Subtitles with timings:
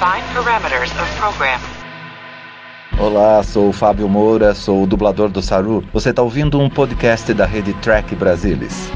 [0.00, 1.60] Define parameters of program.
[2.98, 5.84] Olá, sou o Fábio Moura, sou o dublador do Saru.
[5.92, 8.90] Você está ouvindo um podcast da rede Track Brasilis.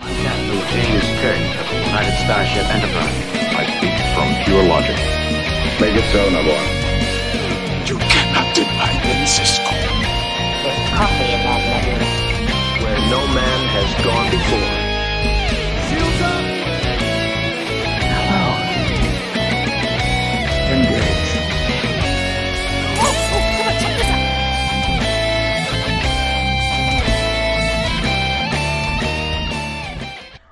[0.00, 3.12] Captain James Kirk of the United Starship Enterprise.
[3.52, 4.96] I speak from pure logic.
[5.78, 6.64] Make it so, Nabor.
[7.84, 9.68] You cannot deny them, Cisco.
[10.62, 12.08] There's coffee in that nebula.
[12.80, 14.87] Where no man has gone before.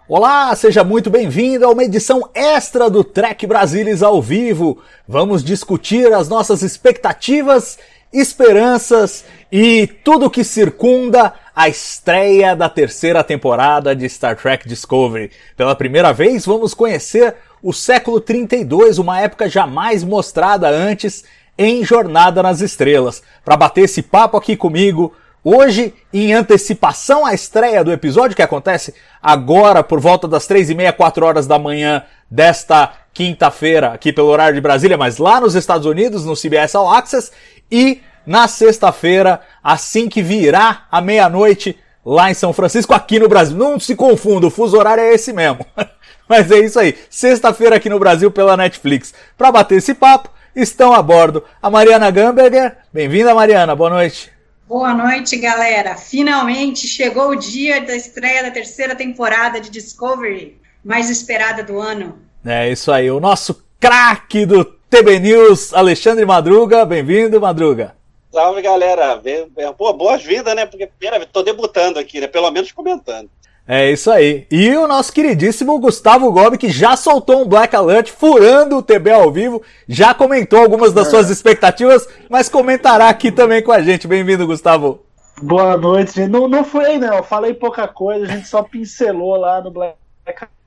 [0.09, 4.79] Olá, seja muito bem-vindo a uma edição extra do Trek Brasilis ao vivo.
[5.07, 7.77] Vamos discutir as nossas expectativas,
[8.13, 15.33] esperanças e tudo que circunda a estreia da terceira temporada de Star Trek Discovery.
[15.57, 21.25] Pela primeira vez, vamos conhecer o século 32, uma época jamais mostrada antes
[21.59, 23.25] em Jornada nas Estrelas.
[23.45, 25.13] Para bater esse papo aqui comigo,
[25.49, 30.75] Hoje, em antecipação à estreia do episódio, que acontece agora por volta das três e
[30.75, 35.55] meia, quatro horas da manhã desta quinta-feira, aqui pelo horário de Brasília, mas lá nos
[35.55, 37.31] Estados Unidos, no CBS All Access,
[37.71, 43.57] e na sexta-feira, assim que virá a meia-noite, lá em São Francisco, aqui no Brasil.
[43.57, 45.65] Não se confunda, o fuso horário é esse mesmo.
[46.29, 46.99] mas é isso aí.
[47.09, 49.15] Sexta-feira aqui no Brasil pela Netflix.
[49.39, 52.79] Para bater esse papo, estão a bordo a Mariana Gamberger.
[52.93, 53.77] Bem-vinda, Mariana.
[53.77, 54.35] Boa noite.
[54.69, 55.95] Boa noite, galera.
[55.95, 62.19] Finalmente chegou o dia da estreia da terceira temporada de Discovery, mais esperada do ano.
[62.45, 66.85] É isso aí, o nosso craque do TB News, Alexandre Madruga.
[66.85, 67.95] Bem-vindo, Madruga.
[68.33, 69.23] Salve, galera.
[69.79, 70.67] Pô, boas-vindas, né?
[70.67, 72.27] Porque vez, tô debutando aqui, né?
[72.27, 73.31] Pelo menos comentando.
[73.69, 74.47] É isso aí.
[74.49, 79.11] E o nosso queridíssimo Gustavo Gobi, que já soltou um Black Alert furando o TB
[79.11, 84.07] ao vivo, já comentou algumas das suas expectativas, mas comentará aqui também com a gente.
[84.07, 85.05] Bem-vindo, Gustavo.
[85.43, 86.31] Boa noite, gente.
[86.31, 87.25] Não, não foi, não.
[87.25, 89.97] Falei pouca coisa, a gente só pincelou lá no Black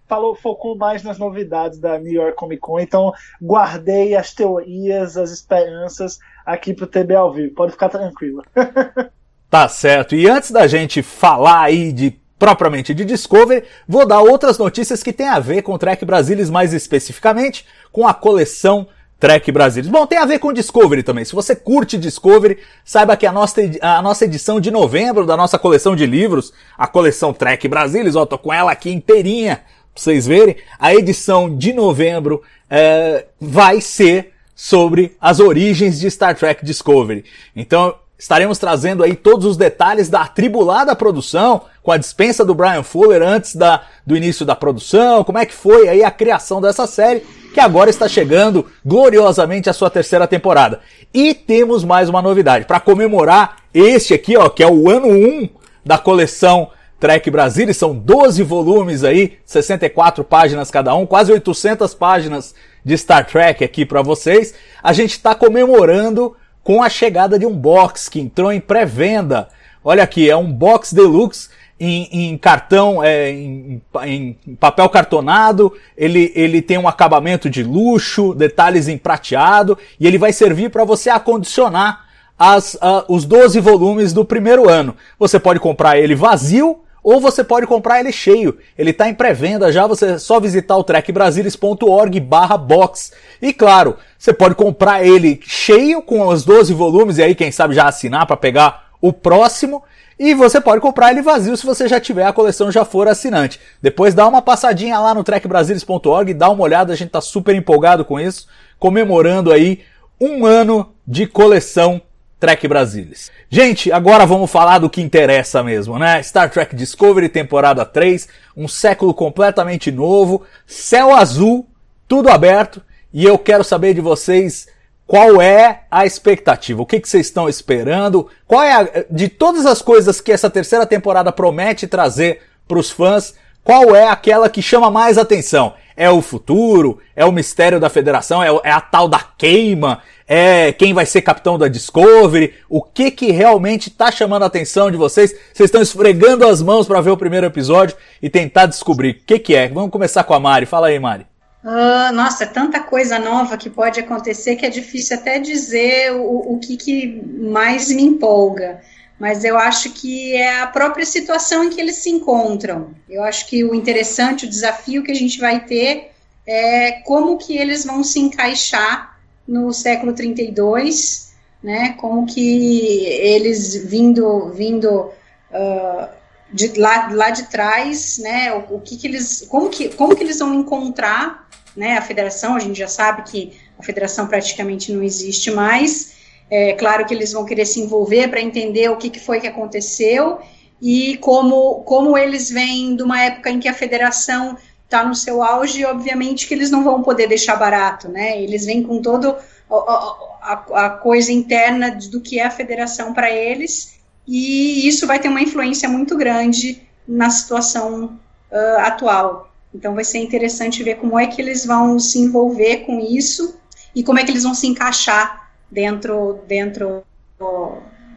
[0.10, 5.30] falou, focou mais nas novidades da New York Comic Con, então guardei as teorias, as
[5.30, 7.54] esperanças aqui pro TB ao vivo.
[7.54, 8.44] Pode ficar tranquilo.
[9.52, 10.16] tá certo.
[10.16, 15.12] E antes da gente falar aí de propriamente de Discovery, vou dar outras notícias que
[15.12, 18.88] têm a ver com Trek Brasilis, mais especificamente com a coleção
[19.20, 19.90] Trek Brasilis.
[19.90, 21.26] Bom, tem a ver com Discovery também.
[21.26, 25.60] Se você curte Discovery, saiba que a nossa, a nossa edição de novembro da nossa
[25.60, 29.58] coleção de livros, a coleção Trek Brasilis, ó, tô com ela aqui inteirinha,
[29.94, 36.36] pra vocês verem, a edição de novembro é, vai ser sobre as origens de Star
[36.36, 37.26] Trek Discovery.
[37.54, 42.84] Então, Estaremos trazendo aí todos os detalhes da atribulada produção, com a dispensa do Brian
[42.84, 46.86] Fuller antes da, do início da produção, como é que foi aí a criação dessa
[46.86, 50.82] série, que agora está chegando gloriosamente à sua terceira temporada.
[51.14, 55.50] E temos mais uma novidade, para comemorar este aqui, ó, que é o ano 1
[55.86, 62.54] da coleção Trek Brasília, são 12 volumes aí, 64 páginas cada um, quase 800 páginas
[62.84, 64.54] de Star Trek aqui para vocês.
[64.84, 66.36] A gente está comemorando
[66.70, 69.48] com a chegada de um box que entrou em pré-venda.
[69.84, 71.50] Olha aqui, é um box deluxe
[71.80, 78.36] em, em cartão, é, em, em, papel cartonado, ele, ele tem um acabamento de luxo,
[78.36, 82.06] detalhes em prateado, e ele vai servir para você acondicionar
[82.38, 84.96] as, uh, os 12 volumes do primeiro ano.
[85.18, 88.58] Você pode comprar ele vazio, ou você pode comprar ele cheio.
[88.78, 93.12] Ele está em pré-venda já, você é só visitar o trekbrasilis.org box.
[93.42, 97.76] E claro, você pode comprar ele cheio com os 12 volumes e aí quem sabe
[97.76, 99.84] já assinar para pegar o próximo.
[100.20, 103.58] E você pode comprar ele vazio se você já tiver a coleção já for assinante.
[103.82, 108.04] Depois dá uma passadinha lá no trekbrasilis.org, dá uma olhada, a gente tá super empolgado
[108.04, 108.46] com isso,
[108.78, 109.80] comemorando aí
[110.20, 112.02] um ano de coleção
[112.40, 113.32] Trek Brasilis.
[113.50, 116.24] Gente, agora vamos falar do que interessa mesmo, né?
[116.24, 121.68] Star Trek Discovery temporada 3, um século completamente novo, céu azul,
[122.08, 122.82] tudo aberto,
[123.14, 124.68] e eu quero saber de vocês
[125.06, 129.66] qual é a expectativa, o que, que vocês estão esperando, qual é a, de todas
[129.66, 133.34] as coisas que essa terceira temporada promete trazer para os fãs,
[133.64, 135.74] qual é aquela que chama mais atenção?
[136.00, 137.00] É o futuro?
[137.14, 138.42] É o mistério da federação?
[138.42, 140.02] É, é a tal da queima?
[140.26, 142.54] É quem vai ser capitão da Discovery?
[142.70, 145.32] O que que realmente está chamando a atenção de vocês?
[145.54, 149.40] Vocês estão esfregando as mãos para ver o primeiro episódio e tentar descobrir o que
[149.40, 149.68] que é.
[149.68, 150.66] Vamos começar com a Mari.
[150.66, 151.28] Fala aí, Mari.
[151.66, 156.54] Uh, nossa, é tanta coisa nova que pode acontecer que é difícil até dizer o,
[156.54, 158.80] o que, que mais me empolga
[159.20, 162.96] mas eu acho que é a própria situação em que eles se encontram.
[163.10, 166.12] Eu acho que o interessante, o desafio que a gente vai ter
[166.48, 171.94] é como que eles vão se encaixar no século 32, né?
[171.94, 175.12] Como que eles vindo vindo
[175.52, 176.10] uh,
[176.54, 178.54] de lá, lá de trás, né?
[178.54, 181.98] O, o, que, que eles como que como que eles vão encontrar, né?
[181.98, 186.19] A federação a gente já sabe que a federação praticamente não existe mais.
[186.50, 189.48] É claro que eles vão querer se envolver para entender o que, que foi que
[189.48, 190.40] aconteceu
[190.82, 195.44] e como, como eles vêm de uma época em que a federação está no seu
[195.44, 198.42] auge, obviamente que eles não vão poder deixar barato, né?
[198.42, 199.36] Eles vêm com todo
[199.70, 205.20] a, a, a coisa interna do que é a federação para eles, e isso vai
[205.20, 208.20] ter uma influência muito grande na situação
[208.52, 209.52] uh, atual.
[209.74, 213.60] Então vai ser interessante ver como é que eles vão se envolver com isso
[213.94, 217.04] e como é que eles vão se encaixar dentro, dentro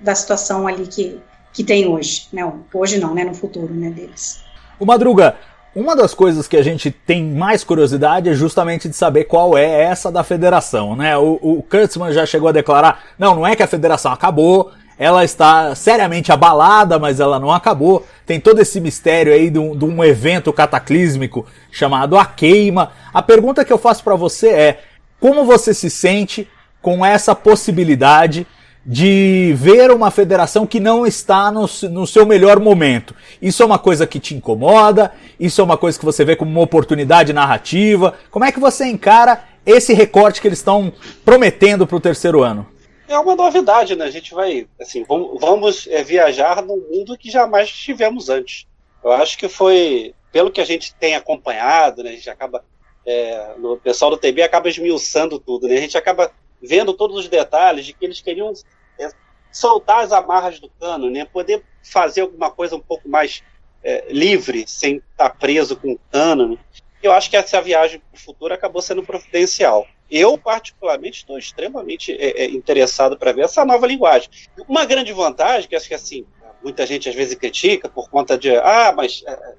[0.00, 1.20] da situação ali que,
[1.52, 2.28] que tem hoje.
[2.32, 3.25] Não, hoje não, né?
[3.25, 4.43] No futuro né, deles.
[4.78, 5.37] O Madruga,
[5.75, 9.84] uma das coisas que a gente tem mais curiosidade é justamente de saber qual é
[9.84, 11.16] essa da federação, né?
[11.16, 15.25] O, o Kurtzman já chegou a declarar, não, não é que a federação acabou, ela
[15.25, 18.06] está seriamente abalada, mas ela não acabou.
[18.26, 22.93] Tem todo esse mistério aí de um, de um evento cataclísmico chamado a queima.
[23.12, 24.81] A pergunta que eu faço para você é,
[25.19, 26.49] como você se sente
[26.82, 28.46] com essa possibilidade
[28.84, 33.14] de ver uma federação que não está no, no, seu melhor momento.
[33.40, 35.12] Isso é uma coisa que te incomoda?
[35.38, 38.14] Isso é uma coisa que você vê como uma oportunidade narrativa?
[38.29, 40.93] Como é que você encara esse recorte que eles estão
[41.25, 42.67] prometendo para o terceiro ano?
[43.06, 44.05] É uma novidade, né?
[44.05, 48.67] A gente vai, assim, vamos, vamos é, viajar num mundo que jamais tivemos antes.
[49.05, 52.11] Eu acho que foi, pelo que a gente tem acompanhado, né?
[52.11, 52.64] A gente acaba
[53.06, 55.75] é, o pessoal do TB acaba esmiuçando tudo, né?
[55.75, 56.31] A gente acaba
[56.62, 58.53] vendo todos os detalhes de que eles queriam
[58.99, 59.11] é,
[59.50, 61.25] soltar as amarras do cano, né?
[61.25, 63.43] Poder fazer alguma coisa um pouco mais
[63.82, 66.49] é, livre, sem estar preso com o cano.
[66.50, 66.59] Né?
[67.03, 69.87] Eu acho que essa viagem para o futuro acabou sendo providencial.
[70.11, 74.29] Eu, particularmente, estou extremamente é, é, interessado para ver essa nova linguagem.
[74.69, 76.25] Uma grande vantagem, que acho que assim,
[76.62, 79.55] muita gente às vezes critica por conta de, ah, mas é,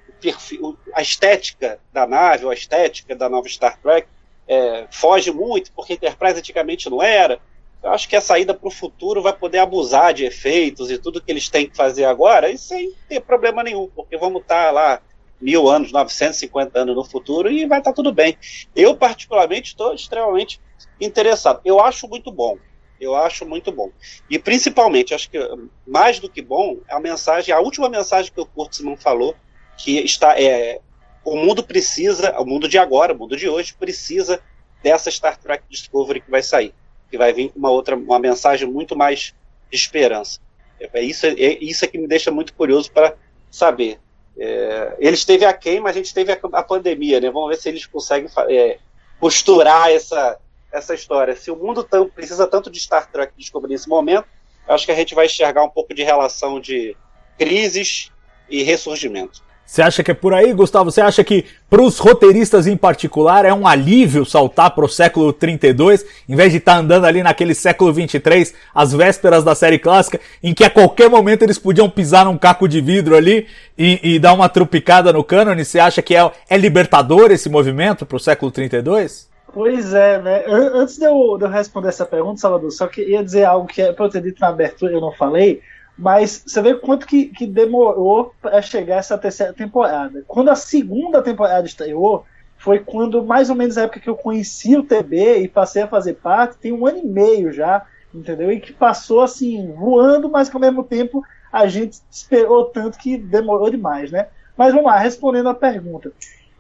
[0.93, 4.07] a estética da nave, ou a estética da nova Star Trek,
[4.47, 7.39] é, foge muito, porque Enterprise antigamente não era.
[7.81, 11.21] Eu acho que a saída para o futuro vai poder abusar de efeitos e tudo
[11.21, 14.71] que eles têm que fazer agora, e sem ter problema nenhum, porque vamos estar tá
[14.71, 15.01] lá
[15.41, 18.37] mil anos, 950 anos no futuro e vai estar tá tudo bem.
[18.73, 20.61] Eu, particularmente, estou extremamente
[20.99, 21.59] interessado.
[21.65, 22.57] Eu acho muito bom.
[22.99, 23.91] Eu acho muito bom.
[24.29, 25.37] E principalmente, acho que
[25.85, 29.35] mais do que bom, a mensagem, a última mensagem que o Kurtzman falou,
[29.77, 30.79] que está é,
[31.23, 34.41] o mundo precisa, o mundo de agora, o mundo de hoje precisa
[34.81, 36.73] dessa Star Trek Discovery que vai sair,
[37.09, 39.33] que vai vir com uma outra, uma mensagem muito mais
[39.71, 40.39] de esperança.
[40.79, 43.15] É isso, é, isso é que me deixa muito curioso para
[43.49, 43.99] saber.
[44.37, 47.29] É, eles teve a queima, a gente teve a, a, pandemia, né?
[47.29, 48.79] Vamos ver se eles conseguem é,
[49.19, 50.37] costurar essa,
[50.71, 51.35] essa história.
[51.35, 54.25] Se o mundo tão, precisa tanto de Star Trek Discovery nesse momento,
[54.67, 56.97] acho que a gente vai enxergar um pouco de relação de
[57.37, 58.11] crises
[58.49, 59.41] e ressurgimento.
[59.65, 60.91] Você acha que é por aí, Gustavo?
[60.91, 65.31] Você acha que para os roteiristas em particular é um alívio saltar para o século
[65.31, 69.79] 32, em vez de estar tá andando ali naquele século 23, às vésperas da série
[69.79, 74.15] clássica, em que a qualquer momento eles podiam pisar num caco de vidro ali e,
[74.15, 75.65] e dar uma trupicada no cânone?
[75.65, 79.31] Você acha que é, é libertador esse movimento para o século 32?
[79.53, 80.43] Pois é, né?
[80.47, 83.81] Antes de eu, de eu responder essa pergunta, Salvador, só que ia dizer algo que
[83.81, 85.61] é para eu ter dito na abertura eu não falei
[85.97, 90.23] mas você vê quanto que, que demorou para chegar essa terceira temporada.
[90.27, 92.25] Quando a segunda temporada estreou,
[92.57, 95.87] foi quando mais ou menos a época que eu conheci o TB e passei a
[95.87, 98.51] fazer parte, tem um ano e meio já, entendeu?
[98.51, 103.17] E que passou assim, voando, mas que ao mesmo tempo a gente esperou tanto que
[103.17, 104.27] demorou demais, né?
[104.57, 106.11] Mas vamos lá, respondendo a pergunta.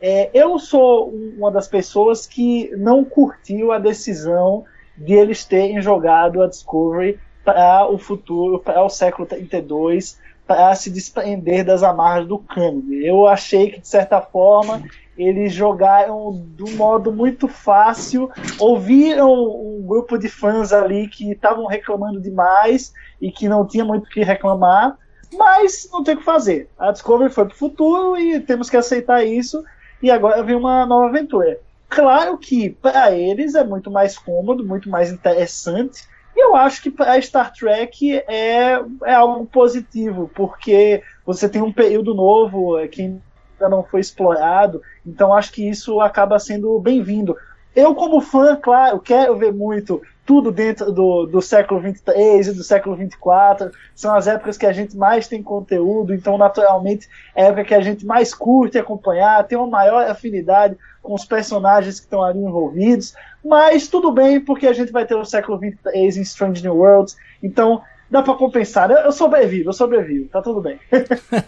[0.01, 4.65] É, eu sou uma das pessoas que não curtiu a decisão
[4.97, 10.89] de eles terem jogado a Discovery para o futuro, para o século 32, para se
[10.89, 13.05] desprender das amarras do cânone.
[13.05, 14.83] Eu achei que, de certa forma,
[15.17, 21.65] eles jogaram de um modo muito fácil, ouviram um grupo de fãs ali que estavam
[21.65, 24.97] reclamando demais e que não tinha muito o que reclamar,
[25.33, 26.69] mas não tem o que fazer.
[26.77, 29.63] A Discovery foi para o futuro e temos que aceitar isso,
[30.01, 31.59] e agora vem uma nova aventura.
[31.87, 37.21] Claro que para eles é muito mais cômodo, muito mais interessante eu acho que para
[37.21, 43.69] Star Trek é, é algo positivo, porque você tem um período novo é, que ainda
[43.69, 47.37] não foi explorado, então acho que isso acaba sendo bem-vindo.
[47.75, 52.63] Eu, como fã, claro, quero ver muito tudo dentro do, do século 23 e do
[52.63, 53.71] século 24.
[53.93, 57.75] São as épocas que a gente mais tem conteúdo, então, naturalmente, é a época que
[57.75, 62.39] a gente mais curte acompanhar, tem uma maior afinidade com os personagens que estão ali
[62.39, 63.13] envolvidos.
[63.43, 67.17] Mas tudo bem, porque a gente vai ter o século 23 em Strange New Worlds,
[67.41, 68.89] então dá para compensar.
[68.89, 70.79] Eu, eu sobrevivo, eu sobrevivo, tá tudo bem.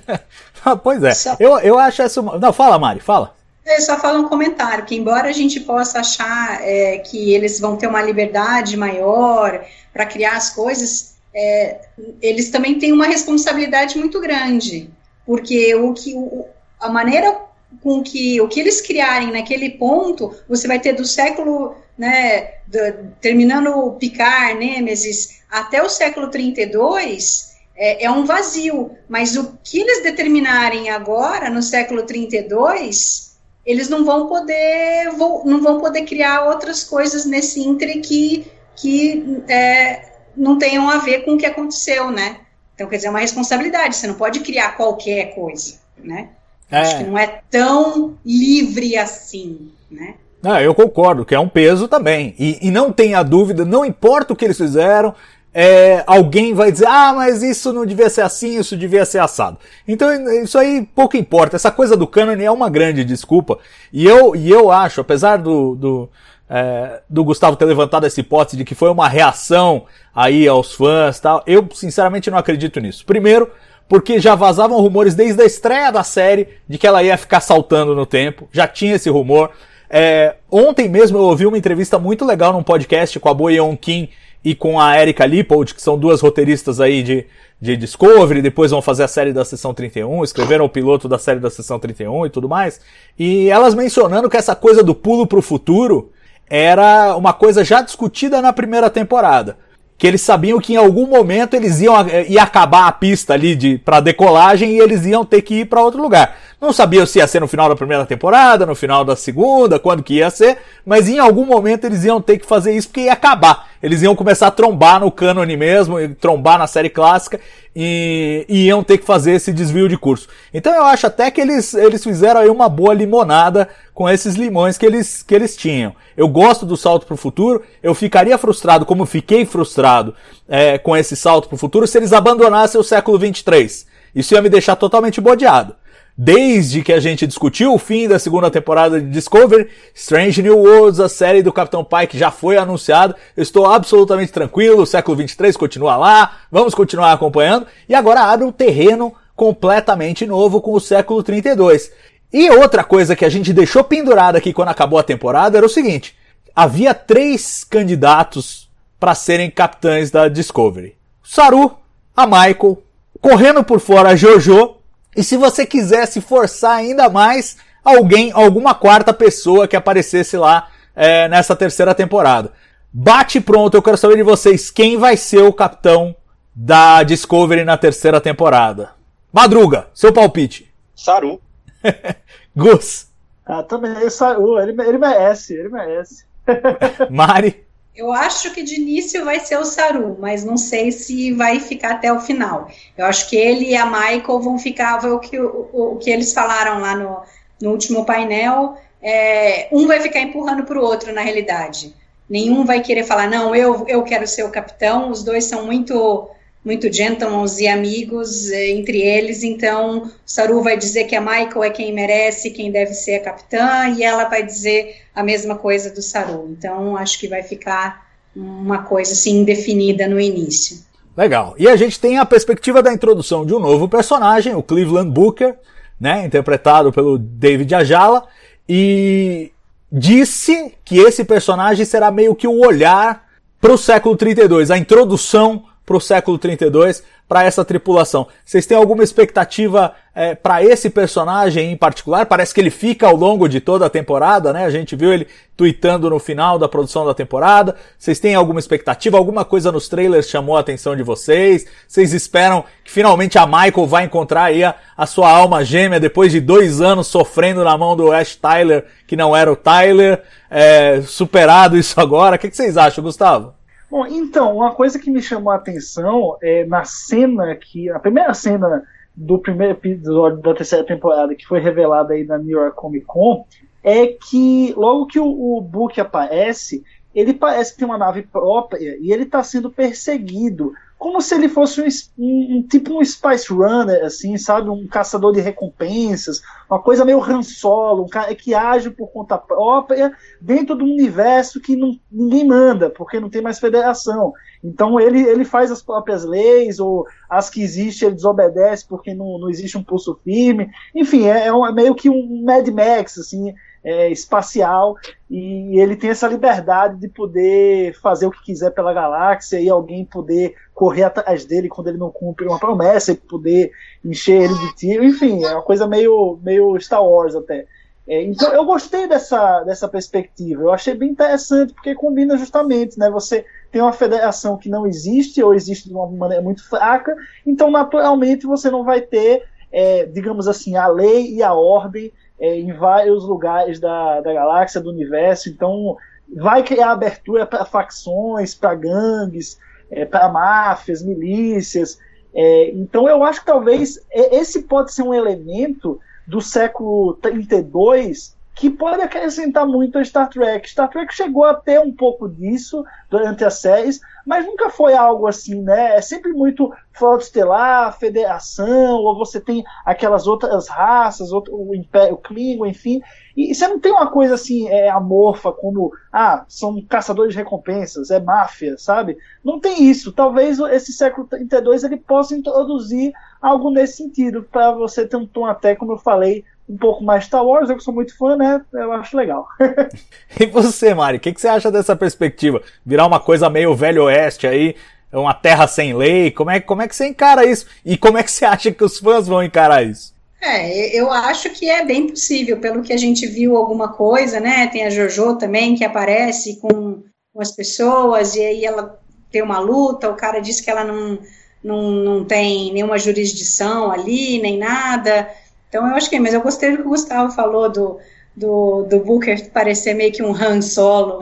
[0.84, 1.14] pois é.
[1.40, 2.22] Eu, eu acho essa.
[2.22, 3.34] Não, fala, Mari, fala.
[3.66, 7.76] Eu só falo um comentário, que embora a gente possa achar é, que eles vão
[7.76, 11.82] ter uma liberdade maior para criar as coisas, é,
[12.22, 14.90] eles também têm uma responsabilidade muito grande,
[15.26, 16.46] porque o que o,
[16.80, 17.42] a maneira
[17.82, 23.14] com que o que eles criarem naquele ponto, você vai ter do século, né, do,
[23.20, 29.80] terminando o Picard, Nemesis, até o século 32, é, é um vazio, mas o que
[29.80, 33.35] eles determinarem agora, no século 32,
[33.66, 35.12] eles não vão poder
[35.46, 38.46] não vão poder criar outras coisas nesse intre que,
[38.76, 42.38] que é, não tenham a ver com o que aconteceu, né?
[42.74, 46.30] Então, quer dizer, é uma responsabilidade, você não pode criar qualquer coisa, né?
[46.70, 46.82] É.
[46.82, 50.16] Acho que não é tão livre assim, né?
[50.42, 52.36] Não, eu concordo que é um peso também.
[52.38, 55.16] E, e não tenha dúvida, não importa o que eles fizeram,
[55.58, 59.58] é, alguém vai dizer, ah, mas isso não devia ser assim, isso devia ser assado.
[59.88, 60.12] Então
[60.44, 61.56] isso aí pouco importa.
[61.56, 63.58] Essa coisa do canon é uma grande desculpa.
[63.94, 66.10] E eu, e eu acho, apesar do, do,
[66.50, 71.22] é, do Gustavo ter levantado essa hipótese de que foi uma reação aí aos fãs
[71.22, 73.06] tal, eu sinceramente não acredito nisso.
[73.06, 73.50] Primeiro,
[73.88, 77.96] porque já vazavam rumores desde a estreia da série de que ela ia ficar saltando
[77.96, 78.50] no tempo.
[78.52, 79.52] Já tinha esse rumor.
[79.90, 84.10] É, ontem mesmo eu ouvi uma entrevista muito legal num podcast com a Boyeon Kim
[84.46, 87.26] e com a Erika Lippold, que são duas roteiristas aí de,
[87.60, 91.40] de Discovery, depois vão fazer a série da Sessão 31, escreveram o piloto da série
[91.40, 92.80] da Sessão 31 e tudo mais.
[93.18, 96.12] E elas mencionando que essa coisa do pulo pro futuro
[96.48, 99.58] era uma coisa já discutida na primeira temporada.
[99.98, 101.96] Que eles sabiam que em algum momento eles iam
[102.28, 105.82] ia acabar a pista ali de para decolagem e eles iam ter que ir para
[105.82, 106.38] outro lugar.
[106.60, 110.04] Não sabia se ia ser no final da primeira temporada, no final da segunda, quando
[110.04, 113.14] que ia ser, mas em algum momento eles iam ter que fazer isso porque ia
[113.14, 113.70] acabar.
[113.82, 117.40] Eles iam começar a trombar no cânone mesmo, trombar na série clássica
[117.76, 120.30] e, e, iam ter que fazer esse desvio de curso.
[120.54, 124.78] Então eu acho até que eles, eles fizeram aí uma boa limonada com esses limões
[124.78, 125.94] que eles, que eles tinham.
[126.16, 130.16] Eu gosto do salto para o futuro, eu ficaria frustrado, como fiquei frustrado
[130.48, 133.86] é, com esse salto para o futuro, se eles abandonassem o século 23.
[134.16, 135.76] Isso ia me deixar totalmente bodeado.
[136.18, 141.02] Desde que a gente discutiu o fim da segunda temporada de Discovery, Strange New Worlds,
[141.02, 143.18] a série do Capitão Pike já foi anunciada.
[143.36, 147.68] Estou absolutamente tranquilo, o século 23 continua lá, vamos continuar acompanhando.
[147.90, 151.92] E agora abre um terreno completamente novo com o século 32.
[152.32, 155.70] E outra coisa que a gente deixou pendurada aqui quando acabou a temporada era o
[155.70, 156.16] seguinte:
[156.56, 161.74] havia três candidatos para serem capitães da Discovery: Saru,
[162.16, 162.82] a Michael,
[163.20, 164.75] correndo por fora a Jojo
[165.16, 171.28] e se você quisesse forçar ainda mais alguém, alguma quarta pessoa que aparecesse lá é,
[171.28, 172.52] nessa terceira temporada.
[172.92, 176.16] Bate pronto, eu quero saber de vocês quem vai ser o capitão
[176.56, 178.92] da Discovery na terceira temporada.
[179.32, 180.74] Madruga, seu palpite.
[180.96, 181.42] Saru.
[182.56, 183.08] Gus.
[183.46, 186.26] Ah, também, Saru, ele, ele merece, ele merece.
[187.12, 187.65] Mari.
[187.96, 191.92] Eu acho que de início vai ser o Saru, mas não sei se vai ficar
[191.92, 192.70] até o final.
[192.98, 196.34] Eu acho que ele e a Michael vão ficar, o que, o, o que eles
[196.34, 197.22] falaram lá no,
[197.62, 198.78] no último painel.
[199.02, 201.96] É, um vai ficar empurrando para o outro, na realidade.
[202.30, 205.10] Nenhum vai querer falar, não, eu, eu quero ser o capitão.
[205.10, 206.30] Os dois são muito
[206.66, 211.70] muito gentlemen e amigos eh, entre eles, então Saru vai dizer que a Michael é
[211.70, 216.02] quem merece, quem deve ser a capitã, e ela vai dizer a mesma coisa do
[216.02, 216.48] Saru.
[216.50, 220.80] Então acho que vai ficar uma coisa assim indefinida no início.
[221.16, 221.56] Legal.
[221.58, 225.56] E a gente tem a perspectiva da introdução de um novo personagem, o Cleveland Booker,
[226.02, 228.28] né, interpretado pelo David Ajala,
[228.68, 229.52] e
[229.92, 233.24] disse que esse personagem será meio que o olhar
[233.62, 238.28] para o século 32, a introdução para o século 32 para essa tripulação.
[238.44, 242.26] Vocês têm alguma expectativa é, para esse personagem em particular?
[242.28, 244.64] Parece que ele fica ao longo de toda a temporada, né?
[244.66, 245.28] A gente viu ele
[245.58, 247.76] tweetando no final da produção da temporada.
[247.98, 249.18] Vocês têm alguma expectativa?
[249.18, 251.66] Alguma coisa nos trailers chamou a atenção de vocês?
[251.88, 256.32] Vocês esperam que finalmente a Michael vai encontrar aí a, a sua alma gêmea depois
[256.32, 260.22] de dois anos sofrendo na mão do Ash Tyler, que não era o Tyler?
[260.50, 262.36] É, superado isso agora?
[262.36, 263.56] O que, que vocês acham, Gustavo?
[263.96, 267.90] Bom, então, uma coisa que me chamou a atenção é na cena que.
[267.90, 268.84] A primeira cena
[269.16, 273.46] do primeiro episódio da terceira temporada que foi revelada aí na New York Comic Con
[273.82, 276.84] é que logo que o, o Book aparece,
[277.16, 281.50] ele parece que tem uma nave própria e ele está sendo perseguido como se ele
[281.50, 281.88] fosse um,
[282.18, 284.70] um, um, tipo um Spice Runner, assim, sabe?
[284.70, 289.38] Um caçador de recompensas, uma coisa meio Han Solo, um cara que age por conta
[289.38, 294.34] própria dentro de um universo que não, ninguém manda, porque não tem mais federação.
[294.64, 299.38] Então ele, ele faz as próprias leis, ou as que existem ele desobedece porque não,
[299.38, 300.72] não existe um pulso firme.
[300.94, 303.54] Enfim, é, é, um, é meio que um Mad Max, assim,
[303.86, 304.98] é, espacial
[305.30, 310.04] e ele tem essa liberdade de poder fazer o que quiser pela galáxia e alguém
[310.04, 313.72] poder correr atrás dele quando ele não cumpre uma promessa e poder
[314.04, 317.68] encher ele de tiro, enfim, é uma coisa meio, meio Star Wars até.
[318.08, 323.10] É, então eu gostei dessa, dessa perspectiva, eu achei bem interessante porque combina justamente, né?
[323.12, 327.16] Você tem uma federação que não existe ou existe de uma maneira muito fraca,
[327.46, 332.60] então naturalmente você não vai ter, é, digamos assim, a lei e a ordem é,
[332.60, 335.50] em vários lugares da, da galáxia, do universo.
[335.50, 335.98] Então,
[336.36, 339.58] vai criar abertura para facções, para gangues,
[339.90, 342.00] é, para máfias, milícias.
[342.34, 348.70] É, então, eu acho que talvez esse pode ser um elemento do século 32 que
[348.70, 350.70] pode acrescentar muito a Star Trek.
[350.70, 355.28] Star Trek chegou a ter um pouco disso durante as séries, mas nunca foi algo
[355.28, 355.98] assim, né?
[355.98, 362.16] É sempre muito Frota Estelar, Federação, ou você tem aquelas outras raças, outro, o Império
[362.16, 363.02] Klingon, enfim.
[363.36, 368.10] E você não tem uma coisa assim, é, amorfa, como, ah, são caçadores de recompensas,
[368.10, 369.18] é máfia, sabe?
[369.44, 370.14] Não tem isso.
[370.14, 375.46] Talvez esse século 32 ele possa introduzir algo nesse sentido, para você ter um tom
[375.46, 378.62] até, como eu falei, um pouco mais Star Wars, eu que sou muito fã, né?
[378.74, 379.48] Eu acho legal.
[380.40, 382.62] e você, Mari, o que, que, você acha dessa perspectiva?
[382.86, 384.76] Virar uma coisa meio velho oeste aí,
[385.14, 387.68] uma terra sem lei, como é, como é que você encara isso?
[387.86, 390.14] E como é que você acha que os fãs vão encarar isso?
[390.42, 394.68] É, eu acho que é bem possível, pelo que a gente viu alguma coisa, né?
[394.68, 397.04] Tem a Jojo também que aparece com,
[397.34, 399.00] com as pessoas, e aí ela
[399.32, 401.18] tem uma luta, o cara diz que ela não,
[401.64, 405.30] não, não tem nenhuma jurisdição ali, nem nada.
[405.70, 408.00] Então eu acho que, mas eu gostei do que o Gustavo falou do,
[408.36, 411.20] do, do Booker parecer meio que um Han Solo.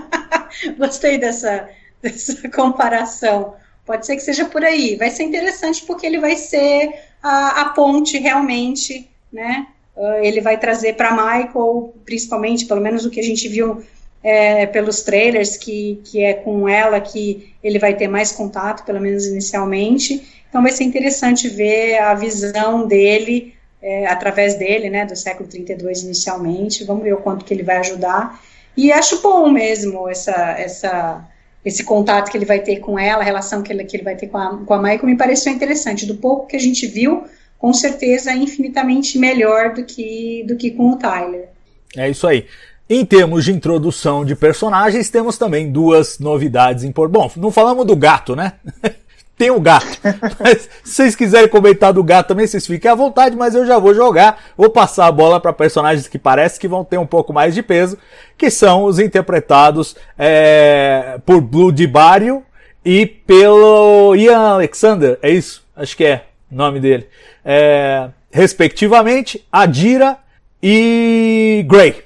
[0.78, 1.68] gostei dessa,
[2.02, 3.54] dessa comparação.
[3.84, 4.96] Pode ser que seja por aí.
[4.96, 9.66] Vai ser interessante porque ele vai ser a, a ponte realmente, né?
[9.96, 13.82] Uh, ele vai trazer para Michael, principalmente, pelo menos o que a gente viu
[14.22, 19.00] é, pelos trailers, que, que é com ela que ele vai ter mais contato, pelo
[19.00, 20.42] menos inicialmente.
[20.48, 23.54] Então vai ser interessante ver a visão dele
[23.86, 26.82] é, através dele, né, do século 32 inicialmente.
[26.82, 28.42] Vamos ver o quanto que ele vai ajudar.
[28.76, 31.24] E acho bom mesmo essa, essa,
[31.64, 34.16] esse contato que ele vai ter com ela, a relação que ele, que ele vai
[34.16, 36.04] ter com a, com a Michael, me pareceu interessante.
[36.04, 37.24] Do pouco que a gente viu,
[37.60, 41.48] com certeza é infinitamente melhor do que, do que com o Tyler.
[41.96, 42.44] É isso aí.
[42.90, 47.36] Em termos de introdução de personagens, temos também duas novidades importantes.
[47.36, 48.54] Bom, não falamos do gato, né?
[49.36, 49.98] tem o gato.
[50.40, 53.78] Mas, se vocês quiserem comentar do gato também, vocês fiquem à vontade, mas eu já
[53.78, 54.42] vou jogar.
[54.56, 57.62] Vou passar a bola para personagens que parece que vão ter um pouco mais de
[57.62, 57.98] peso,
[58.36, 62.42] que são os interpretados é, por Blue Dibario
[62.84, 65.64] e pelo Ian Alexander, é isso?
[65.76, 67.08] Acho que é o nome dele.
[67.44, 70.16] É, respectivamente, Adira
[70.62, 72.04] e Grey.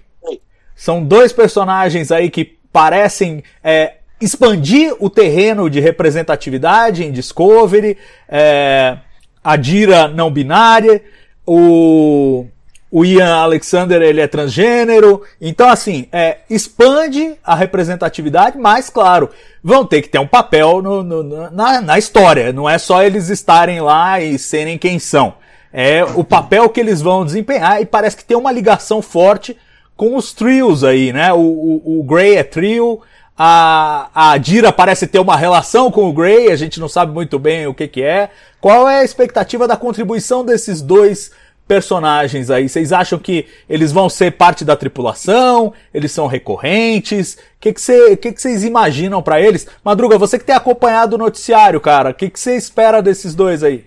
[0.75, 7.97] São dois personagens aí que parecem é, expandir o terreno de representatividade em Discovery,
[8.29, 8.99] é,
[9.43, 11.03] a Dira não binária,
[11.47, 12.47] o,
[12.91, 19.31] o Ian Alexander ele é transgênero, então assim, é, expande a representatividade, mas claro,
[19.63, 23.29] vão ter que ter um papel no, no, na, na história, não é só eles
[23.31, 25.35] estarem lá e serem quem são.
[25.73, 29.57] É o papel que eles vão desempenhar e parece que tem uma ligação forte
[29.97, 31.33] com os trios aí, né?
[31.33, 33.01] O, o, o Grey é trio,
[33.43, 37.39] a, a Dira parece ter uma relação com o Gray, a gente não sabe muito
[37.39, 38.29] bem o que que é.
[38.61, 41.31] Qual é a expectativa da contribuição desses dois
[41.67, 42.69] personagens aí?
[42.69, 45.73] Vocês acham que eles vão ser parte da tripulação?
[45.95, 47.33] Eles são recorrentes?
[47.33, 49.67] O que que, cê, que, que vocês imaginam para eles?
[49.83, 53.65] Madruga, você que tem acompanhado o noticiário, cara, o que que você espera desses dois
[53.65, 53.87] aí?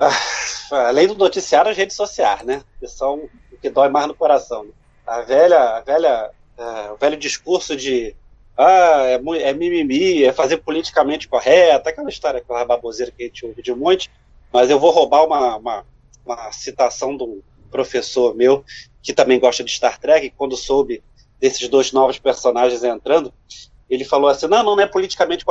[0.00, 0.10] Ah,
[0.88, 2.60] além do noticiário, as redes sociais, né?
[2.80, 3.20] Que são
[3.52, 4.66] o que dói mais no coração.
[5.06, 8.16] A velha, a velha, uh, o velho discurso de
[8.58, 13.46] ah, é, é mimimi, é fazer politicamente correto, aquela história, aquela baboseira que a gente
[13.46, 14.10] ouve de um monte,
[14.52, 15.86] mas eu vou roubar uma, uma,
[16.26, 17.40] uma citação de um
[17.70, 18.64] professor meu,
[19.00, 21.00] que também gosta de Star Trek, quando soube
[21.38, 23.32] desses dois novos personagens entrando,
[23.88, 25.44] ele falou assim, não, não é politicamente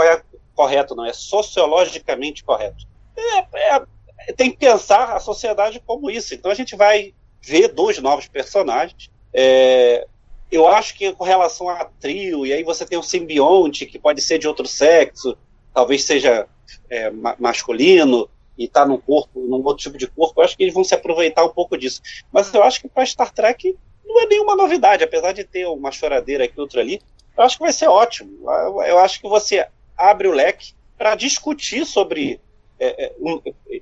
[0.54, 2.86] correto, não, é sociologicamente correto.
[3.16, 6.36] É, é, tem que pensar a sociedade como isso.
[6.36, 10.06] Então a gente vai ver dois novos personagens, é,
[10.52, 14.22] eu acho que com relação a trio, e aí você tem um simbionte que pode
[14.22, 15.38] ser de outro sexo,
[15.74, 16.48] talvez seja
[16.90, 20.64] é, ma masculino, e está num corpo, num outro tipo de corpo, eu acho que
[20.64, 22.02] eles vão se aproveitar um pouco disso.
[22.32, 25.92] Mas eu acho que para Star Trek não é nenhuma novidade, apesar de ter uma
[25.92, 27.02] choradeira aqui outra ali,
[27.38, 28.50] eu acho que vai ser ótimo.
[28.50, 32.42] Eu, eu acho que você abre o leque para discutir sobre.
[32.80, 33.42] É, é, um,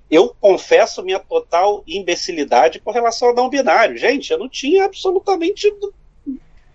[0.09, 3.97] eu confesso minha total imbecilidade com relação ao não binário.
[3.97, 5.73] Gente, eu não tinha absolutamente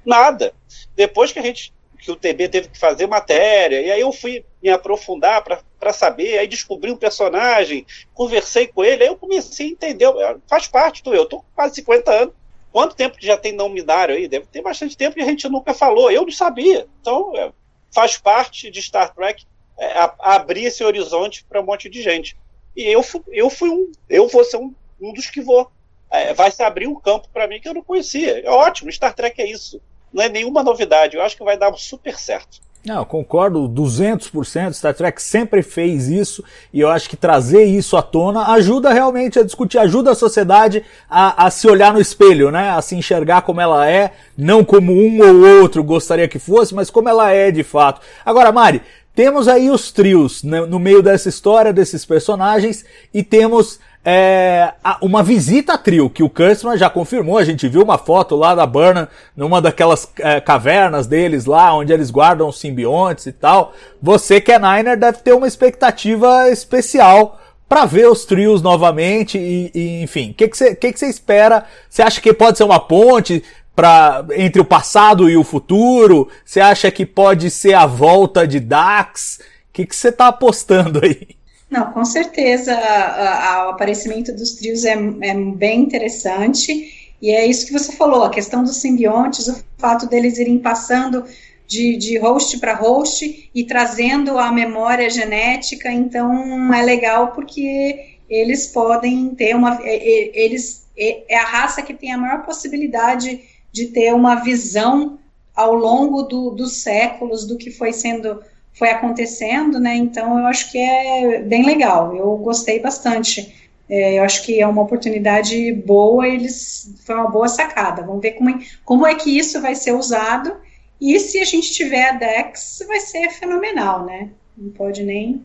[0.05, 0.55] nada.
[0.95, 4.45] Depois que a gente que o TB teve que fazer matéria, e aí eu fui
[4.63, 9.71] me aprofundar para saber, aí descobri um personagem, conversei com ele, aí eu comecei a
[9.71, 10.07] entender,
[10.49, 12.35] faz parte do eu, estou com quase 50 anos,
[12.73, 14.27] quanto tempo que já tem não binário aí?
[14.29, 17.53] Deve ter bastante tempo e a gente nunca falou, eu não sabia, então é,
[17.93, 19.45] faz parte de Star Trek
[19.79, 22.37] é, a, abrir esse horizonte para um monte de gente.
[22.75, 25.71] E eu, eu fui um, eu vou ser um, um dos que vou.
[26.11, 28.41] É, vai se abrir um campo para mim que eu não conhecia.
[28.41, 29.81] É ótimo, Star Trek é isso
[30.12, 31.16] não é nenhuma novidade.
[31.16, 32.61] Eu acho que vai dar super certo.
[32.85, 34.73] Não, concordo 200%.
[34.73, 36.42] Star Trek sempre fez isso
[36.73, 40.83] e eu acho que trazer isso à tona ajuda realmente a discutir, ajuda a sociedade
[41.09, 42.70] a, a, se olhar no espelho, né?
[42.70, 46.88] A se enxergar como ela é, não como um ou outro gostaria que fosse, mas
[46.88, 48.01] como ela é de fato.
[48.25, 48.81] Agora, Mari,
[49.14, 55.23] temos aí os trios né, no meio dessa história desses personagens e temos é, uma
[55.23, 58.65] visita a trio, que o Kurtzman já confirmou, a gente viu uma foto lá da
[58.65, 63.75] Burnham, numa daquelas é, cavernas deles lá, onde eles guardam os simbiontes e tal.
[64.01, 69.71] Você, que é Niner, deve ter uma expectativa especial para ver os trios novamente e,
[69.75, 71.65] e enfim, o que você que que que espera?
[71.89, 73.45] Você acha que pode ser uma ponte
[73.77, 76.29] pra, entre o passado e o futuro?
[76.45, 79.41] Você acha que pode ser a volta de Dax?
[79.69, 81.39] O que você tá apostando aí?
[81.70, 87.72] Não, com certeza o aparecimento dos trios é, é, bem interessante, e é isso que
[87.72, 91.24] você falou, a questão dos simbiontes, o fato deles irem passando
[91.68, 98.66] de, de host para host e trazendo a memória genética, então é legal porque eles
[98.66, 99.78] podem ter uma.
[99.85, 105.18] Eles, é a raça que tem a maior possibilidade de ter uma visão
[105.54, 108.42] ao longo do, dos séculos do que foi sendo
[108.81, 109.95] foi acontecendo, né?
[109.95, 112.16] Então eu acho que é bem legal.
[112.16, 113.55] Eu gostei bastante.
[113.90, 116.27] É, eu acho que é uma oportunidade boa.
[116.27, 118.03] Eles foi uma boa sacada.
[118.03, 120.57] Vamos ver como é, como é que isso vai ser usado.
[120.99, 124.31] E se a gente tiver a Dex, vai ser fenomenal, né?
[124.57, 125.43] Não pode nem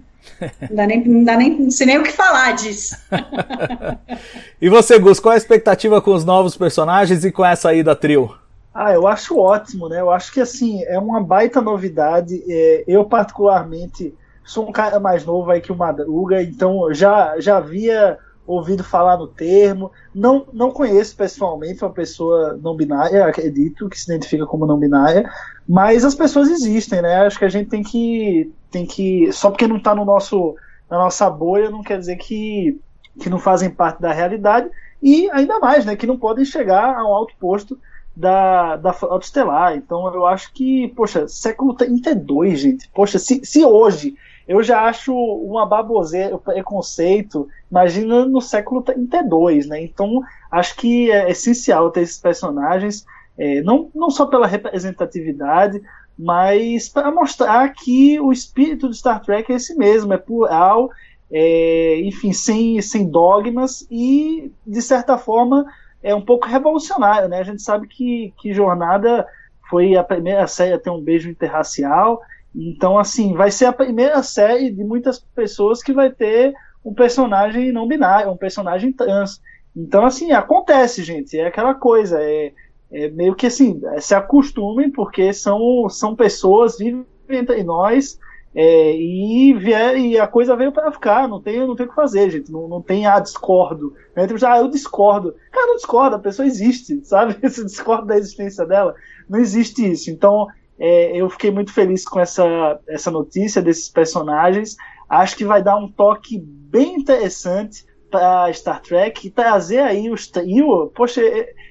[0.69, 2.95] não dá nem, não dá nem, não sei nem o que falar disso.
[4.59, 8.33] e você, Gus, qual a expectativa com os novos personagens e com essa ida trio?
[8.77, 10.01] Ah, eu acho ótimo, né?
[10.01, 12.43] Eu acho que assim é uma baita novidade.
[12.45, 17.55] É, eu particularmente sou um cara mais novo aí que o Madruga, então já já
[17.57, 19.91] havia ouvido falar no termo.
[20.13, 25.29] Não não conheço pessoalmente uma pessoa não binária, acredito que se identifica como não binária,
[25.67, 27.25] mas as pessoas existem, né?
[27.25, 30.53] Acho que a gente tem que tem que só porque não está no nosso
[30.91, 32.77] na nossa bolha não quer dizer que
[33.21, 34.69] que não fazem parte da realidade
[35.01, 35.95] e ainda mais, né?
[35.95, 37.79] Que não podem chegar a um alto posto
[38.15, 39.75] da, da Frota Estelar.
[39.75, 42.89] Então eu acho que, poxa, século 32, gente.
[42.93, 44.15] Poxa, se, se hoje
[44.47, 49.83] eu já acho uma baboseira, preconceito, imagina no século 32, né?
[49.83, 53.05] Então acho que é essencial ter esses personagens,
[53.37, 55.81] é, não, não só pela representatividade,
[56.17, 60.89] mas para mostrar que o espírito de Star Trek é esse mesmo, é plural,
[61.29, 65.65] é, enfim, sem, sem dogmas e, de certa forma,
[66.05, 67.39] é um pouco revolucionário, né?
[67.39, 69.27] A gente sabe que, que Jornada
[69.67, 72.21] foi a primeira série a ter um beijo interracial,
[72.55, 76.53] então, assim, vai ser a primeira série de muitas pessoas que vai ter
[76.85, 79.41] um personagem não binário, um personagem trans.
[79.75, 82.53] Então, assim, acontece, gente, é aquela coisa, é,
[82.91, 88.19] é meio que assim, se acostumem, porque são, são pessoas, vivem entre nós,
[88.55, 91.95] é, e, vier, e a coisa veio para ficar, não tem, não tem o que
[91.95, 92.49] fazer, gente.
[92.49, 93.93] Não, não tem, ah, discordo.
[94.15, 94.25] Né?
[94.25, 95.35] Tipo, ah, eu discordo.
[95.51, 97.35] Cara, não discorda, a pessoa existe, sabe?
[97.41, 98.95] Você discorda da existência dela.
[99.29, 100.09] Não existe isso.
[100.09, 100.47] Então,
[100.79, 104.77] é, eu fiquei muito feliz com essa, essa notícia desses personagens.
[105.09, 110.27] Acho que vai dar um toque bem interessante para Star Trek e trazer aí os
[110.27, 110.87] trio.
[110.95, 111.21] Poxa,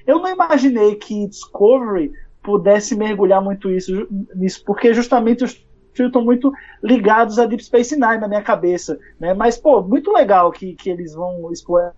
[0.05, 2.11] eu não imaginei que Discovery
[2.43, 5.65] pudesse mergulhar muito isso, nisso, porque justamente os
[6.03, 6.53] estão muito
[6.83, 9.33] ligados a Deep Space Nine na minha cabeça, né?
[9.33, 11.93] Mas, pô, muito legal que, que eles vão explorar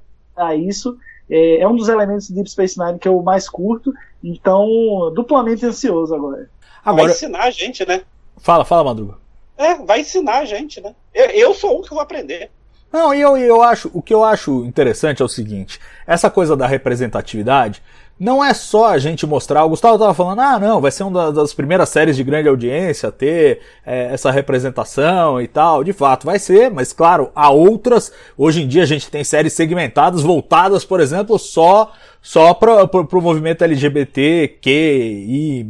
[0.57, 0.97] isso.
[1.29, 4.67] É, é um dos elementos de Deep Space Nine que eu mais curto, então,
[5.13, 6.49] duplamente ansioso agora.
[6.83, 7.03] agora...
[7.03, 8.01] Vai ensinar a gente, né?
[8.37, 9.15] Fala, fala, Madruga.
[9.57, 10.93] É, vai ensinar a gente, né?
[11.13, 12.51] Eu, eu sou um que vou aprender.
[12.91, 16.55] Não, e eu, eu acho, o que eu acho interessante é o seguinte, essa coisa
[16.55, 17.83] da representatividade,
[18.19, 19.63] não é só a gente mostrar.
[19.63, 23.11] O Gustavo tava falando, ah, não, vai ser uma das primeiras séries de grande audiência
[23.11, 25.83] ter é, essa representação e tal.
[25.83, 28.11] De fato, vai ser, mas claro, há outras.
[28.37, 33.21] Hoje em dia a gente tem séries segmentadas, voltadas, por exemplo, só só para o
[33.21, 35.65] movimento LGBTQI+,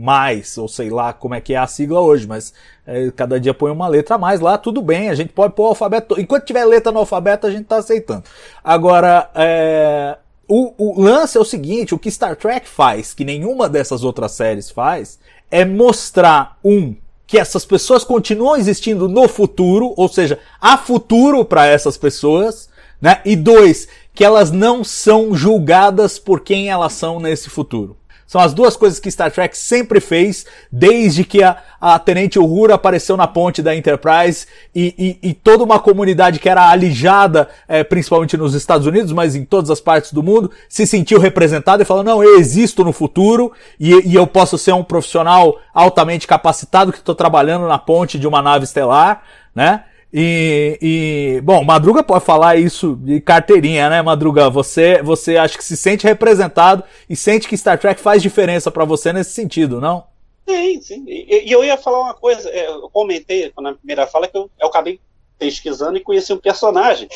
[0.58, 2.52] ou sei lá como é que é a sigla hoje, mas
[2.88, 5.66] é, cada dia põe uma letra a mais lá, tudo bem, a gente pode pôr
[5.66, 6.20] o alfabeto.
[6.20, 8.24] Enquanto tiver letra no alfabeto, a gente tá aceitando.
[8.64, 13.68] Agora, é, o, o lance é o seguinte, o que Star Trek faz, que nenhuma
[13.68, 15.20] dessas outras séries faz,
[15.52, 21.68] é mostrar, um, que essas pessoas continuam existindo no futuro, ou seja, há futuro para
[21.68, 22.70] essas pessoas,
[23.02, 23.22] né?
[23.26, 27.98] E dois, que elas não são julgadas por quem elas são nesse futuro.
[28.28, 32.76] São as duas coisas que Star Trek sempre fez, desde que a, a Tenente Uhura
[32.76, 37.86] apareceu na ponte da Enterprise e, e, e toda uma comunidade que era alijada, é,
[37.86, 41.86] principalmente nos Estados Unidos, mas em todas as partes do mundo, se sentiu representada e
[41.86, 46.92] falou, não, eu existo no futuro e, e eu posso ser um profissional altamente capacitado
[46.92, 49.24] que estou trabalhando na ponte de uma nave estelar,
[49.56, 49.86] né?
[50.14, 54.50] E, e, bom, Madruga pode falar isso de carteirinha, né, Madruga?
[54.50, 58.86] Você, você acha que se sente representado e sente que Star Trek faz diferença para
[58.86, 60.06] você nesse sentido, não?
[60.48, 61.06] Sim, sim.
[61.08, 64.68] E, eu ia falar uma coisa, é, eu comentei na primeira fala que eu, eu
[64.68, 65.00] acabei
[65.38, 67.10] pesquisando e conheci um personagem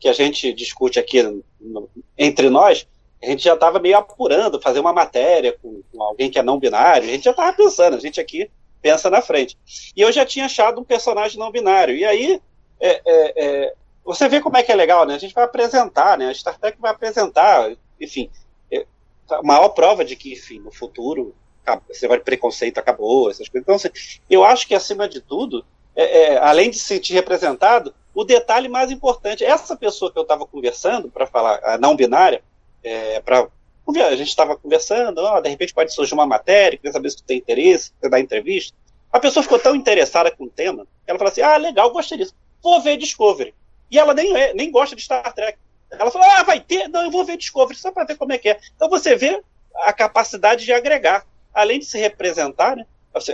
[0.00, 1.22] que a gente discute aqui
[1.60, 2.86] no, entre nós.
[3.22, 6.58] A gente já estava meio apurando, fazer uma matéria com, com alguém que é não
[6.58, 7.08] binário.
[7.08, 8.48] A gente já estava pensando, a gente aqui
[8.80, 9.56] pensa na frente.
[9.96, 11.96] E eu já tinha achado um personagem não binário.
[11.96, 12.40] E aí,
[12.80, 15.14] é, é, é, você vê como é que é legal, né?
[15.14, 16.28] A gente vai apresentar, né?
[16.28, 18.30] A Star Trek vai apresentar, enfim,
[18.72, 18.86] é,
[19.30, 21.34] a maior prova de que, enfim, no futuro
[21.90, 23.62] esse negócio de preconceito acabou, essas coisas.
[23.62, 23.90] Então, assim,
[24.30, 25.64] eu acho que, acima de tudo,
[25.94, 30.22] é, é, além de se sentir representado, o detalhe mais importante, essa pessoa que eu
[30.22, 32.42] estava conversando, para falar, a não binária,
[33.22, 33.48] para
[33.96, 37.38] a gente estava conversando, de repente pode surgir uma matéria, quer saber se tu tem
[37.38, 38.76] interesse, quer dar entrevista.
[39.10, 42.34] A pessoa ficou tão interessada com o tema, ela falou assim: ah, legal, gostei disso.
[42.62, 43.54] Vou ver Discovery.
[43.90, 45.58] E ela nem, é, nem gosta de Star Trek.
[45.90, 46.88] Ela falou: ah, vai ter?
[46.88, 48.60] Não, eu vou ver Discovery, só para ver como é que é.
[48.76, 49.42] Então você vê
[49.76, 51.26] a capacidade de agregar.
[51.54, 52.86] Além de se representar, né?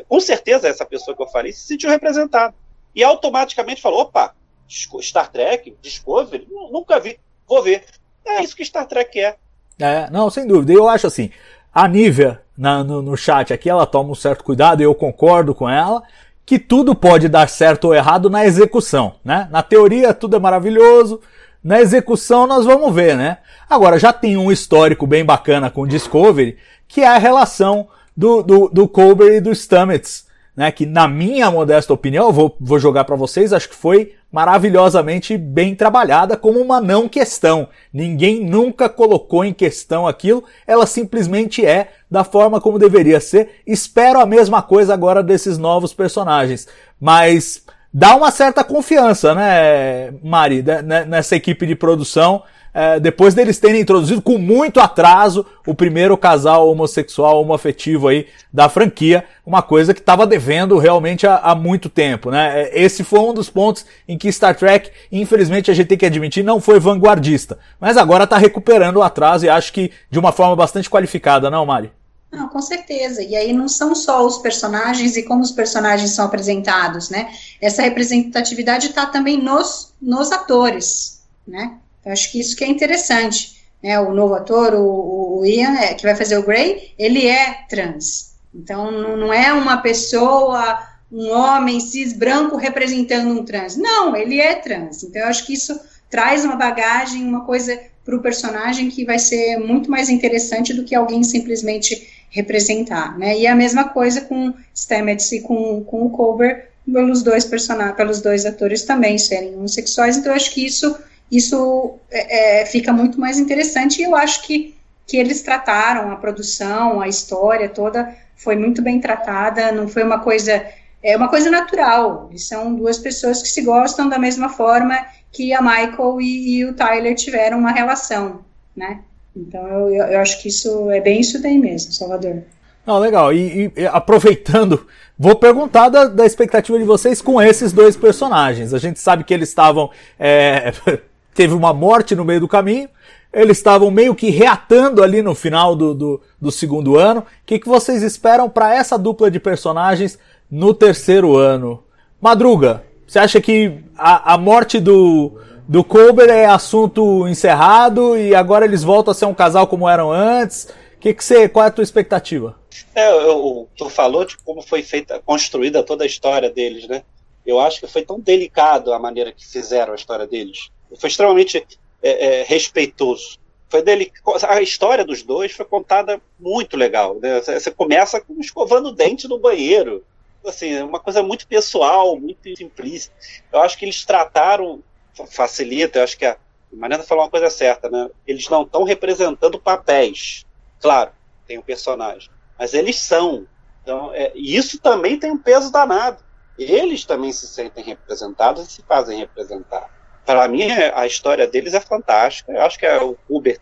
[0.09, 2.55] Com certeza essa pessoa que eu falei se sentiu representada.
[2.95, 4.35] E automaticamente falou: opa,
[4.69, 7.85] Star Trek, Discovery, nunca vi, vou ver.
[8.25, 9.37] É isso que Star Trek é.
[9.79, 10.73] É, não, sem dúvida.
[10.73, 11.31] Eu acho assim,
[11.73, 15.69] a Nívia no, no chat aqui, ela toma um certo cuidado, e eu concordo com
[15.69, 16.03] ela,
[16.47, 19.49] que tudo pode dar certo ou errado na execução, né?
[19.51, 21.21] Na teoria tudo é maravilhoso,
[21.63, 23.39] na execução nós vamos ver, né?
[23.69, 28.43] Agora, já tem um histórico bem bacana com o Discovery, que é a relação do,
[28.43, 30.71] do, do Colbert e do Stamets, né?
[30.71, 35.38] Que na minha modesta opinião, eu vou, vou jogar para vocês, acho que foi maravilhosamente
[35.38, 37.68] bem trabalhada como uma não questão.
[37.92, 43.61] Ninguém nunca colocou em questão aquilo, ela simplesmente é da forma como deveria ser.
[43.64, 46.66] Espero a mesma coisa agora desses novos personagens,
[47.01, 52.42] mas dá uma certa confiança, né, Mari, né, nessa equipe de produção
[52.75, 58.69] é, depois deles terem introduzido com muito atraso o primeiro casal homossexual homoafetivo aí da
[58.69, 62.63] franquia, uma coisa que estava devendo realmente há, há, muito tempo, né?
[62.63, 66.07] É, esse foi um dos pontos em que Star Trek, infelizmente a gente tem que
[66.07, 70.33] admitir, não foi vanguardista, mas agora está recuperando o atraso e acho que de uma
[70.33, 71.93] forma bastante qualificada, não, Mari?
[72.35, 73.23] Não, com certeza.
[73.23, 77.31] E aí não são só os personagens e como os personagens são apresentados, né?
[77.61, 81.79] Essa representatividade está também nos, nos atores, né?
[82.05, 83.62] Eu acho que isso que é interessante.
[83.83, 83.99] Né?
[84.01, 88.35] O novo ator, o, o Ian, é, que vai fazer o Grey, ele é trans.
[88.55, 90.79] Então, não é uma pessoa,
[91.11, 93.77] um homem cis branco representando um trans.
[93.77, 95.03] Não, ele é trans.
[95.03, 99.19] Então, eu acho que isso traz uma bagagem, uma coisa para o personagem que vai
[99.19, 103.38] ser muito mais interessante do que alguém simplesmente representar, né?
[103.38, 108.21] E a mesma coisa com Stamets e com, com o Colbert, pelos dois personagens, pelos
[108.21, 110.95] dois atores também serem homossexuais, então eu acho que isso
[111.31, 114.75] isso é, é, fica muito mais interessante e eu acho que,
[115.07, 120.19] que eles trataram a produção, a história toda foi muito bem tratada, não foi uma
[120.19, 120.65] coisa
[121.05, 122.29] é uma coisa natural.
[122.31, 124.99] Eles são duas pessoas que se gostam da mesma forma
[125.31, 128.41] que a Michael e, e o Tyler tiveram uma relação,
[128.75, 129.01] né?
[129.37, 132.43] Então eu, eu, acho que isso é bem isso daí mesmo, Salvador.
[132.87, 133.33] Não, legal.
[133.33, 134.87] E, e aproveitando,
[135.19, 138.73] vou perguntar da, da, expectativa de vocês com esses dois personagens.
[138.73, 140.73] A gente sabe que eles estavam é,
[141.35, 142.88] teve uma morte no meio do caminho.
[143.33, 147.20] Eles estavam meio que reatando ali no final do, do, do segundo ano.
[147.20, 150.18] O que, que vocês esperam para essa dupla de personagens
[150.49, 151.83] no terceiro ano?
[152.20, 158.64] Madruga, você acha que a, a morte do, do Colbert é assunto encerrado e agora
[158.64, 160.68] eles voltam a ser um casal como eram antes?
[161.01, 162.57] Que que você, qual é a tua expectativa?
[162.94, 167.03] É, eu, tu falou de como foi feita, construída toda a história deles, né?
[167.44, 170.70] Eu acho que foi tão delicado a maneira que fizeram a história deles.
[170.98, 171.66] Foi extremamente
[172.02, 173.38] é, é, respeitoso.
[173.68, 174.12] Foi delic...
[174.48, 177.18] A história dos dois foi contada muito legal.
[177.20, 177.40] Né?
[177.40, 180.04] Você começa com escovando o dente no banheiro.
[180.46, 183.12] Assim, é uma coisa muito pessoal, muito simplista.
[183.52, 184.83] Eu acho que eles trataram,
[185.30, 186.37] facilita, eu acho que a
[186.70, 188.11] Mariana falou uma coisa certa, né?
[188.26, 190.44] Eles não estão representando papéis.
[190.80, 191.12] Claro,
[191.46, 192.30] tem um personagem.
[192.59, 193.46] Mas eles são.
[193.83, 196.22] Então, é, isso também tem um peso danado.
[196.59, 199.90] Eles também se sentem representados e se fazem representar.
[200.25, 202.53] Para mim, a história deles é fantástica.
[202.53, 203.59] Eu acho que é o Uber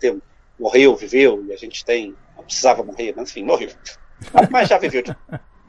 [0.58, 2.14] morreu, viveu, e a gente tem.
[2.36, 3.70] Não precisava morrer, mas enfim, morreu.
[4.50, 5.02] Mas já viveu.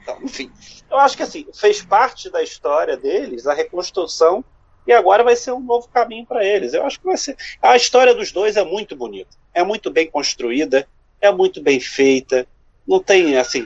[0.01, 0.51] Então, enfim,
[0.91, 4.43] eu acho que assim, fez parte da história deles a reconstrução
[4.85, 6.73] e agora vai ser um novo caminho para eles.
[6.73, 7.37] Eu acho que vai ser.
[7.61, 10.87] A história dos dois é muito bonita, é muito bem construída,
[11.21, 12.45] é muito bem feita.
[12.85, 13.65] Não tem assim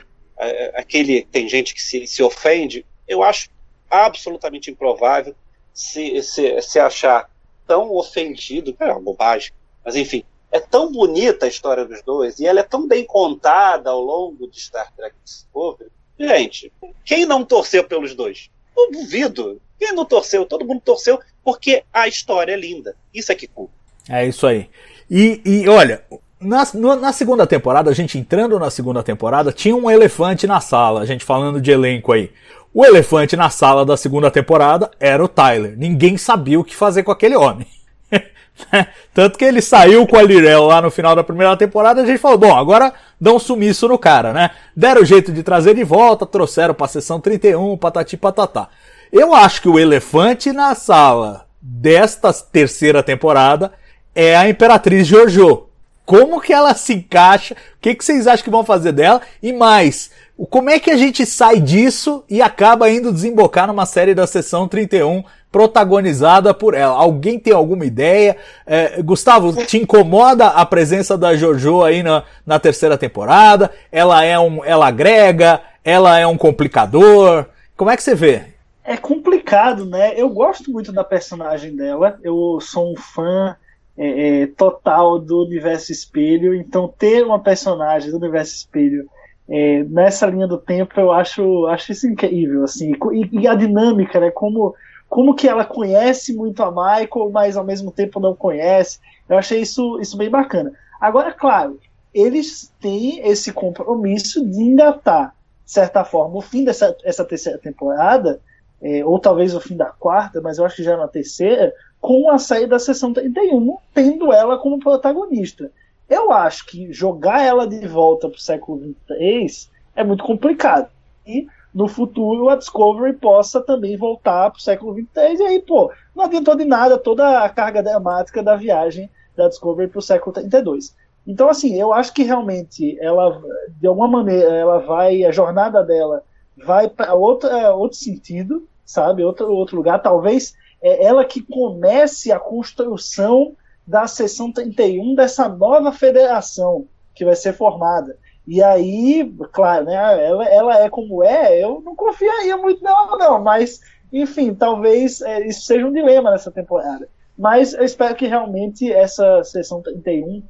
[0.74, 2.86] aquele tem gente que se, se ofende.
[3.06, 3.50] Eu acho
[3.90, 5.34] absolutamente improvável
[5.78, 7.30] se, se, se achar
[7.64, 9.52] tão ofendido, é uma bobagem,
[9.84, 13.88] mas enfim, é tão bonita a história dos dois e ela é tão bem contada
[13.88, 15.88] ao longo de Star Trek Discovery.
[16.18, 16.72] Gente,
[17.04, 18.50] quem não torceu pelos dois?
[18.76, 19.60] Eu duvido.
[19.78, 20.44] Quem não torceu?
[20.44, 22.96] Todo mundo torceu porque a história é linda.
[23.14, 23.70] Isso é que conta.
[24.08, 24.68] É isso aí.
[25.08, 26.02] E, e olha,
[26.40, 31.02] na, na, segunda temporada, a gente entrando na segunda temporada, tinha um elefante na sala,
[31.02, 32.32] a gente falando de elenco aí.
[32.78, 35.76] O elefante na sala da segunda temporada era o Tyler.
[35.76, 37.66] Ninguém sabia o que fazer com aquele homem.
[39.12, 42.20] Tanto que ele saiu com a Lirel lá no final da primeira temporada, a gente
[42.20, 44.52] falou, bom, agora dá um sumiço no cara, né?
[44.76, 48.68] Deram o jeito de trazer de volta, trouxeram pra sessão 31, patati patatá.
[49.10, 53.72] Eu acho que o elefante na sala desta terceira temporada
[54.14, 55.66] é a Imperatriz Jojo.
[56.06, 57.54] Como que ela se encaixa?
[57.54, 59.20] O que, que vocês acham que vão fazer dela?
[59.42, 60.10] E mais,
[60.46, 64.68] como é que a gente sai disso e acaba indo desembocar numa série da sessão
[64.68, 66.94] 31 protagonizada por ela?
[66.94, 68.36] Alguém tem alguma ideia?
[68.66, 73.70] É, Gustavo, te incomoda a presença da Jojo aí na, na terceira temporada?
[73.90, 75.60] Ela é um, ela agrega?
[75.84, 77.46] Ela é um complicador?
[77.76, 78.58] Como é que você vê?
[78.88, 80.14] é complicado, né?
[80.16, 82.18] Eu gosto muito da personagem dela.
[82.22, 83.54] Eu sou um fã
[83.94, 86.54] é, é, total do universo espelho.
[86.54, 89.06] Então, ter uma personagem do universo espelho
[89.48, 92.92] é, nessa linha do tempo, eu acho, acho isso incrível, assim.
[93.12, 94.30] E, e, a dinâmica, né?
[94.30, 94.74] Como,
[95.08, 98.98] como que ela conhece muito a Michael, mas ao mesmo tempo não conhece.
[99.28, 100.72] Eu achei isso, isso bem bacana.
[101.00, 101.80] Agora, claro,
[102.12, 105.34] eles têm esse compromisso de engatar,
[105.64, 108.40] de certa forma, o fim dessa essa terceira temporada
[108.80, 112.30] é, ou talvez o fim da quarta, mas eu acho que já na terceira, com
[112.30, 115.70] a saída da sessão 31, tendo ela como protagonista.
[116.08, 120.88] Eu acho que jogar ela de volta para o século 23 é muito complicado.
[121.26, 125.92] E no futuro a Discovery possa também voltar para o século 23 e aí, pô,
[126.16, 130.32] não adiantou de nada toda a carga dramática da viagem da Discovery para o século
[130.32, 130.96] 32.
[131.26, 133.38] Então, assim, eu acho que realmente ela,
[133.78, 136.22] de alguma maneira, ela vai, a jornada dela
[136.56, 139.22] vai para outro, outro sentido, sabe?
[139.22, 140.00] Outro, outro lugar.
[140.00, 143.54] Talvez é ela que comece a construção
[143.88, 148.18] da seção 31 dessa nova federação que vai ser formada.
[148.46, 153.42] E aí, claro, né, ela, ela é como é, eu não confiaria muito nela, não,
[153.42, 153.80] mas,
[154.12, 157.08] enfim, talvez é, isso seja um dilema nessa temporada.
[157.36, 160.42] Mas eu espero que realmente essa sessão 31,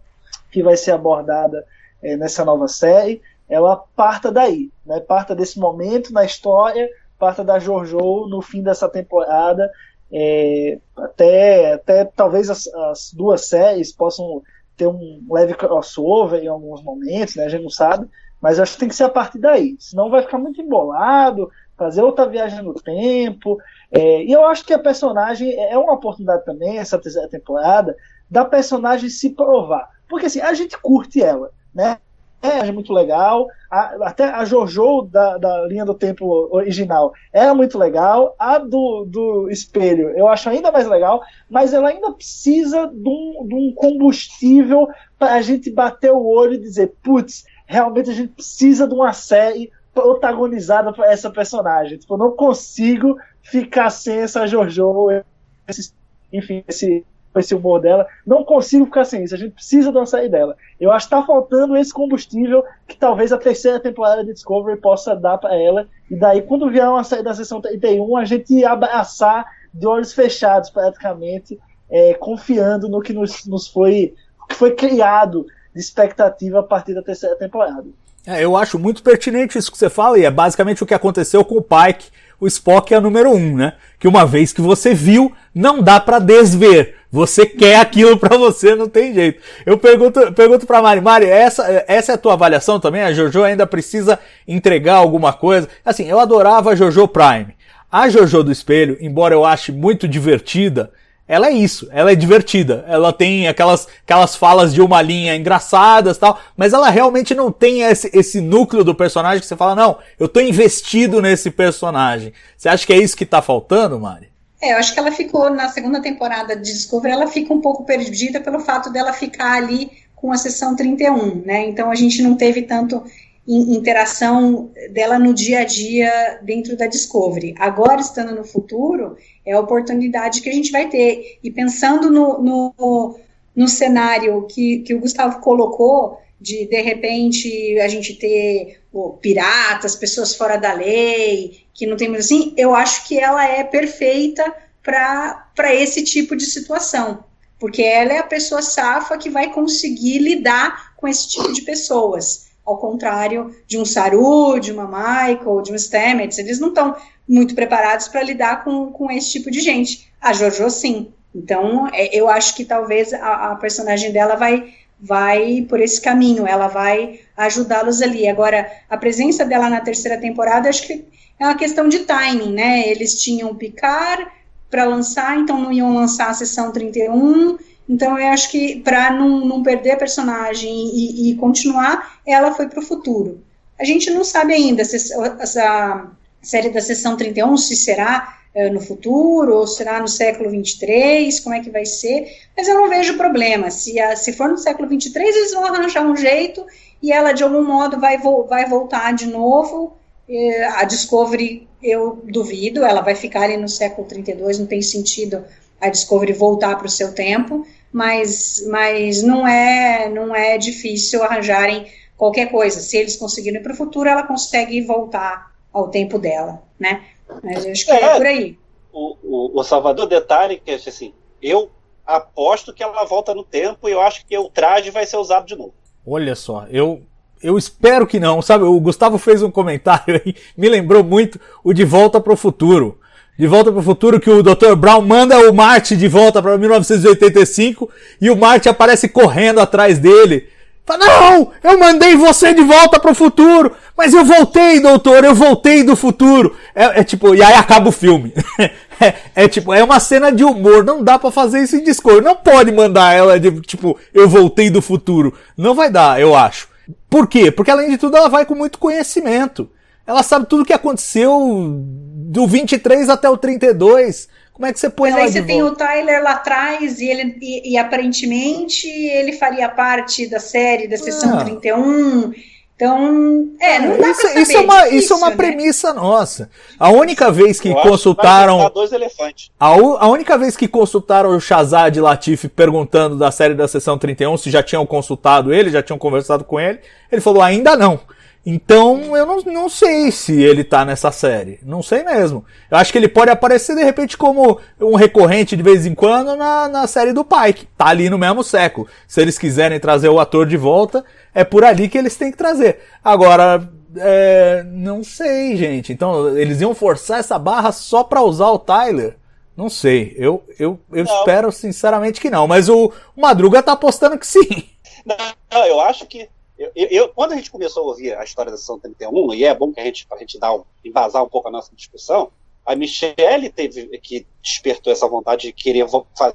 [0.50, 1.64] que vai ser abordada
[2.02, 4.98] é, nessa nova série, ela parta daí, né?
[5.00, 9.70] Parta desse momento na história, parta da Jojo no fim dessa temporada,
[10.12, 14.42] é, até, até talvez as, as, duas séries possam
[14.76, 17.44] ter um leve crossover em alguns momentos, né?
[17.44, 18.08] A gente não sabe,
[18.40, 22.02] mas acho que tem que ser a partir daí, senão vai ficar muito embolado, fazer
[22.02, 23.58] outra viagem no tempo.
[23.90, 27.96] É, e eu acho que a personagem é uma oportunidade também, essa terceira temporada,
[28.30, 29.88] da personagem se provar.
[30.08, 31.98] Porque assim, a gente curte ela, né?
[32.42, 33.48] É muito legal.
[33.70, 38.34] A, até a JoJo da, da linha do tempo original é muito legal.
[38.38, 43.46] A do, do espelho eu acho ainda mais legal, mas ela ainda precisa de um,
[43.46, 48.32] de um combustível para a gente bater o olho e dizer: putz, realmente a gente
[48.32, 51.98] precisa de uma série protagonizada por essa personagem.
[51.98, 55.22] Tipo, eu não consigo ficar sem essa JoJo,
[55.66, 55.92] esse,
[56.32, 57.04] enfim, esse
[57.36, 58.06] esse humor dela.
[58.26, 59.34] Não consigo ficar sem isso.
[59.34, 60.56] A gente precisa uma série dela.
[60.80, 65.14] Eu acho que tá faltando esse combustível que talvez a terceira temporada de Discovery possa
[65.14, 65.86] dar para ela.
[66.10, 70.70] E daí, quando vier uma série da sessão 31, a gente abraçar de olhos fechados,
[70.70, 71.58] praticamente,
[71.90, 74.14] é, confiando no que nos, nos foi,
[74.48, 77.84] que foi criado de expectativa a partir da terceira temporada.
[78.26, 81.44] É, eu acho muito pertinente isso que você fala, e é basicamente o que aconteceu
[81.44, 82.10] com o Pike.
[82.40, 83.72] O Spock é o número um, né?
[83.98, 86.97] Que uma vez que você viu, não dá para desver.
[87.10, 89.40] Você quer aquilo para você, não tem jeito.
[89.64, 93.02] Eu pergunto, pergunto pra Mari, Mari, essa, essa é a tua avaliação também?
[93.02, 95.68] A Jojo ainda precisa entregar alguma coisa?
[95.84, 97.56] Assim, eu adorava a Jojo Prime.
[97.90, 100.92] A Jojo do Espelho, embora eu ache muito divertida,
[101.26, 106.16] ela é isso, ela é divertida, ela tem aquelas, aquelas falas de uma linha engraçadas
[106.16, 109.98] tal, mas ela realmente não tem esse, esse núcleo do personagem que você fala, não,
[110.18, 112.32] eu tô investido nesse personagem.
[112.56, 114.28] Você acha que é isso que tá faltando, Mari?
[114.60, 117.84] É, eu acho que ela ficou na segunda temporada de Discovery, ela fica um pouco
[117.84, 121.68] perdida pelo fato dela ficar ali com a sessão 31, né?
[121.68, 123.04] Então a gente não teve tanto
[123.46, 127.54] interação dela no dia a dia dentro da Discovery.
[127.58, 131.38] Agora, estando no futuro, é a oportunidade que a gente vai ter.
[131.42, 133.18] E pensando no, no,
[133.56, 139.96] no cenário que, que o Gustavo colocou, de de repente a gente ter oh, piratas,
[139.96, 145.74] pessoas fora da lei, que não tem assim, eu acho que ela é perfeita para
[145.74, 147.24] esse tipo de situação.
[147.58, 152.48] Porque ela é a pessoa safa que vai conseguir lidar com esse tipo de pessoas
[152.68, 156.94] ao contrário de um Saru, de uma Michael, de um Stamets, eles não estão
[157.26, 160.12] muito preparados para lidar com, com esse tipo de gente.
[160.20, 161.10] A Jojo, sim.
[161.34, 166.46] Então, é, eu acho que talvez a, a, personagem dela vai, vai por esse caminho,
[166.46, 168.28] ela vai ajudá-los ali.
[168.28, 171.04] Agora, a presença dela na terceira temporada, acho que
[171.38, 172.88] é uma questão de timing, né?
[172.88, 174.26] Eles tinham Picard
[174.70, 177.56] para lançar, então não iam lançar a sessão 31,
[177.88, 182.68] então, eu acho que para não, não perder a personagem e, e continuar, ela foi
[182.68, 183.42] para o futuro.
[183.80, 184.96] A gente não sabe ainda se
[185.40, 186.10] essa
[186.42, 191.54] série da sessão 31 se será é, no futuro ou será no século 23, como
[191.54, 192.26] é que vai ser,
[192.56, 193.70] mas eu não vejo problema.
[193.70, 196.64] Se, a, se for no século 23, eles vão arranjar um jeito
[197.02, 199.96] e ela de algum modo vai, vo vai voltar de novo.
[200.28, 205.44] É, a Discovery, eu duvido, ela vai ficar ali no século 32, não tem sentido
[205.80, 211.86] a Discovery voltar para o seu tempo mas, mas não é não é difícil arranjarem
[212.16, 212.80] qualquer coisa.
[212.80, 217.02] Se eles conseguirem para o futuro, ela consegue voltar ao tempo dela, né?
[217.42, 218.58] Mas acho que é, é por aí.
[218.92, 221.12] O, o, o, Salvador detalhe que assim,
[221.42, 221.70] eu
[222.06, 225.46] aposto que ela volta no tempo e eu acho que o traje vai ser usado
[225.46, 225.74] de novo.
[226.06, 227.02] Olha só, eu
[227.40, 228.64] eu espero que não, sabe?
[228.64, 232.98] O Gustavo fez um comentário aí, me lembrou muito o De Volta para o Futuro.
[233.38, 234.74] De Volta para o Futuro, que o Dr.
[234.74, 237.88] Brown manda o Marty de volta para 1985
[238.20, 240.48] e o Marty aparece correndo atrás dele.
[240.88, 245.34] Fala, não, eu mandei você de volta para o futuro, mas eu voltei, doutor, eu
[245.34, 246.56] voltei do futuro.
[246.74, 248.32] É, é tipo, e aí acaba o filme.
[248.98, 252.24] é, é, tipo, é uma cena de humor, não dá para fazer isso em Discord.
[252.24, 255.34] Não pode mandar ela de tipo, eu voltei do futuro.
[255.58, 256.68] Não vai dar, eu acho.
[257.10, 257.50] Por quê?
[257.50, 259.70] Porque além de tudo ela vai com muito conhecimento.
[260.06, 264.26] Ela sabe tudo o que aconteceu do 23 até o 32.
[264.58, 267.08] Como é que você põe Mas ela aí você tem o Tyler lá atrás e
[267.08, 271.44] ele e, e, aparentemente ele faria parte da série da sessão ah.
[271.44, 272.32] 31.
[272.74, 275.36] Então, é, não dá isso, pra saber, isso é uma, difícil, isso é uma né?
[275.36, 276.50] premissa nossa.
[276.76, 278.66] A única vez que Eu consultaram.
[278.66, 279.50] Que dois elefantes.
[279.58, 284.36] A, a, única vez que consultaram o Shazad Latif perguntando da série da sessão 31
[284.36, 286.80] se já tinham consultado ele, já tinham conversado com ele,
[287.12, 288.00] ele falou ainda não.
[288.44, 291.58] Então eu não, não sei se ele tá nessa série.
[291.62, 292.44] Não sei mesmo.
[292.70, 296.34] Eu acho que ele pode aparecer de repente como um recorrente de vez em quando
[296.34, 297.68] na, na série do Pike.
[297.76, 298.86] Tá ali no mesmo século.
[299.06, 302.38] Se eles quiserem trazer o ator de volta, é por ali que eles têm que
[302.38, 302.80] trazer.
[303.04, 305.92] Agora, é, não sei, gente.
[305.92, 309.16] Então eles iam forçar essa barra só pra usar o Tyler.
[309.56, 310.14] Não sei.
[310.16, 312.46] Eu, eu, eu espero sinceramente que não.
[312.46, 314.64] Mas o, o Madruga tá apostando que sim.
[315.04, 316.28] Não, eu acho que
[316.58, 319.54] eu, eu, quando a gente começou a ouvir a história da Sessão 31, e é
[319.54, 322.30] bom que a gente, a gente dá um, embasar um pouco a nossa discussão,
[322.66, 325.86] a Michelle teve que despertou essa vontade de querer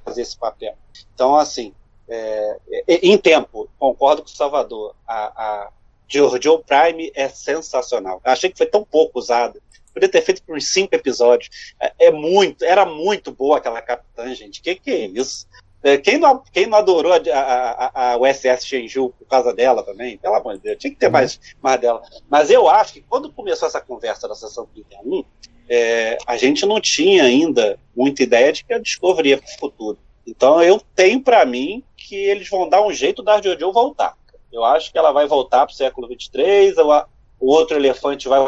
[0.03, 0.75] fazer esse papel.
[1.13, 1.73] Então, assim,
[2.07, 2.57] é,
[2.87, 5.71] em tempo, concordo com o Salvador, a, a
[6.07, 8.21] Joe Prime é sensacional.
[8.25, 9.59] Eu achei que foi tão pouco usada.
[9.93, 11.73] Podia ter feito por uns cinco episódios.
[11.79, 14.61] É, é, muito, era muito boa aquela capitã, gente.
[14.61, 15.47] Que que é isso?
[15.83, 20.17] É, quem não, quem não adorou a, a, a, USS Shenzhou por causa dela também?
[20.17, 22.01] Pelo amor de Deus, tinha que ter mais, mais dela.
[22.29, 25.25] Mas eu acho que quando começou essa conversa da sessão 31,
[25.69, 29.59] é, a gente não tinha ainda muita ideia de que a Discovery ia para o
[29.59, 29.97] futuro.
[30.25, 34.15] Então eu tenho para mim que eles vão dar um jeito da Jojo voltar.
[34.51, 38.39] Eu acho que ela vai voltar para o século 23, o outro elefante vai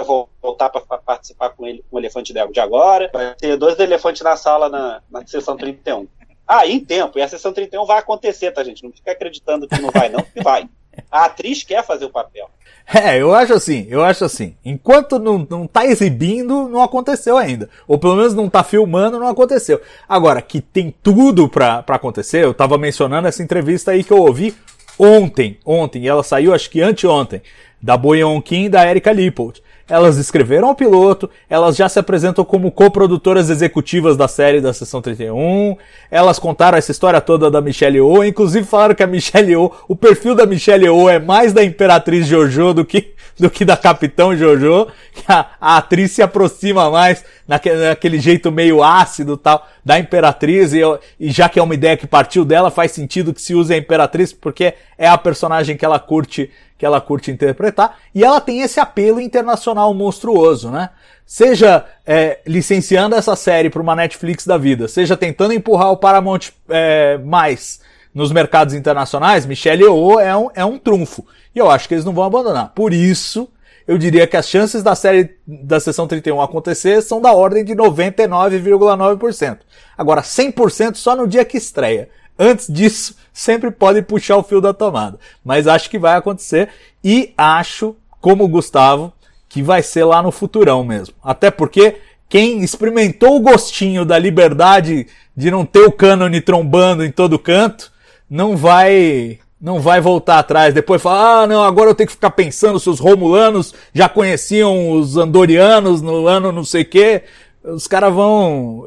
[0.42, 3.10] voltar para participar com ele, com o elefante de agora.
[3.12, 6.08] Vai ter dois elefantes na sala na, na sessão 31.
[6.48, 7.18] Ah, em tempo.
[7.18, 8.84] E a sessão 31 vai acontecer, tá, gente?
[8.84, 10.70] Não fica acreditando que não vai, não, que vai.
[11.12, 12.50] A atriz quer fazer o papel.
[12.94, 14.56] É, eu acho assim, eu acho assim.
[14.64, 17.70] Enquanto não, não tá exibindo, não aconteceu ainda.
[17.88, 19.82] Ou pelo menos não tá filmando, não aconteceu.
[20.08, 24.20] Agora, que tem tudo pra, pra acontecer, eu tava mencionando essa entrevista aí que eu
[24.20, 24.56] ouvi
[25.00, 27.42] ontem, ontem, e ela saiu acho que anteontem,
[27.82, 29.62] da Boyeon Kim e da Erika Lippold.
[29.88, 35.00] Elas escreveram o piloto, elas já se apresentam como coprodutoras executivas da série da Sessão
[35.00, 35.78] 31,
[36.10, 39.96] elas contaram essa história toda da Michelle Yeoh, inclusive falaram que a Michelle Yeoh, o
[39.96, 44.36] perfil da Michelle Yeoh é mais da Imperatriz Jojo do que, do que da Capitão
[44.36, 44.88] Jojo,
[45.28, 50.82] a, a atriz se aproxima mais naquele, naquele jeito meio ácido tal da Imperatriz, e,
[51.20, 53.78] e já que é uma ideia que partiu dela, faz sentido que se use a
[53.78, 58.62] Imperatriz, porque é a personagem que ela curte que ela curte interpretar, e ela tem
[58.62, 60.90] esse apelo internacional monstruoso, né?
[61.26, 66.52] Seja é, licenciando essa série para uma Netflix da vida, seja tentando empurrar o Paramount
[66.70, 67.80] é, mais
[68.14, 71.26] nos mercados internacionais, Michelle Yeoh é um, é um trunfo.
[71.54, 72.72] E eu acho que eles não vão abandonar.
[72.74, 73.50] Por isso,
[73.86, 77.76] eu diria que as chances da série da sessão 31 acontecer são da ordem de
[77.76, 79.60] 99,9%.
[79.98, 82.10] Agora, 100% só no dia que estreia.
[82.38, 85.20] Antes disso, sempre pode puxar o fio da tomada.
[85.44, 86.70] Mas acho que vai acontecer
[87.04, 89.14] e acho, como o Gustavo,
[89.48, 91.16] que vai ser lá no futurão mesmo.
[91.24, 97.12] Até porque quem experimentou o gostinho da liberdade de não ter o cânone trombando em
[97.12, 97.92] todo canto,
[98.30, 100.74] não vai não vai voltar atrás.
[100.74, 104.92] Depois falar, ah, não, agora eu tenho que ficar pensando se os romulanos já conheciam
[104.92, 107.24] os andorianos no ano não sei quê
[107.68, 108.86] os caras vão.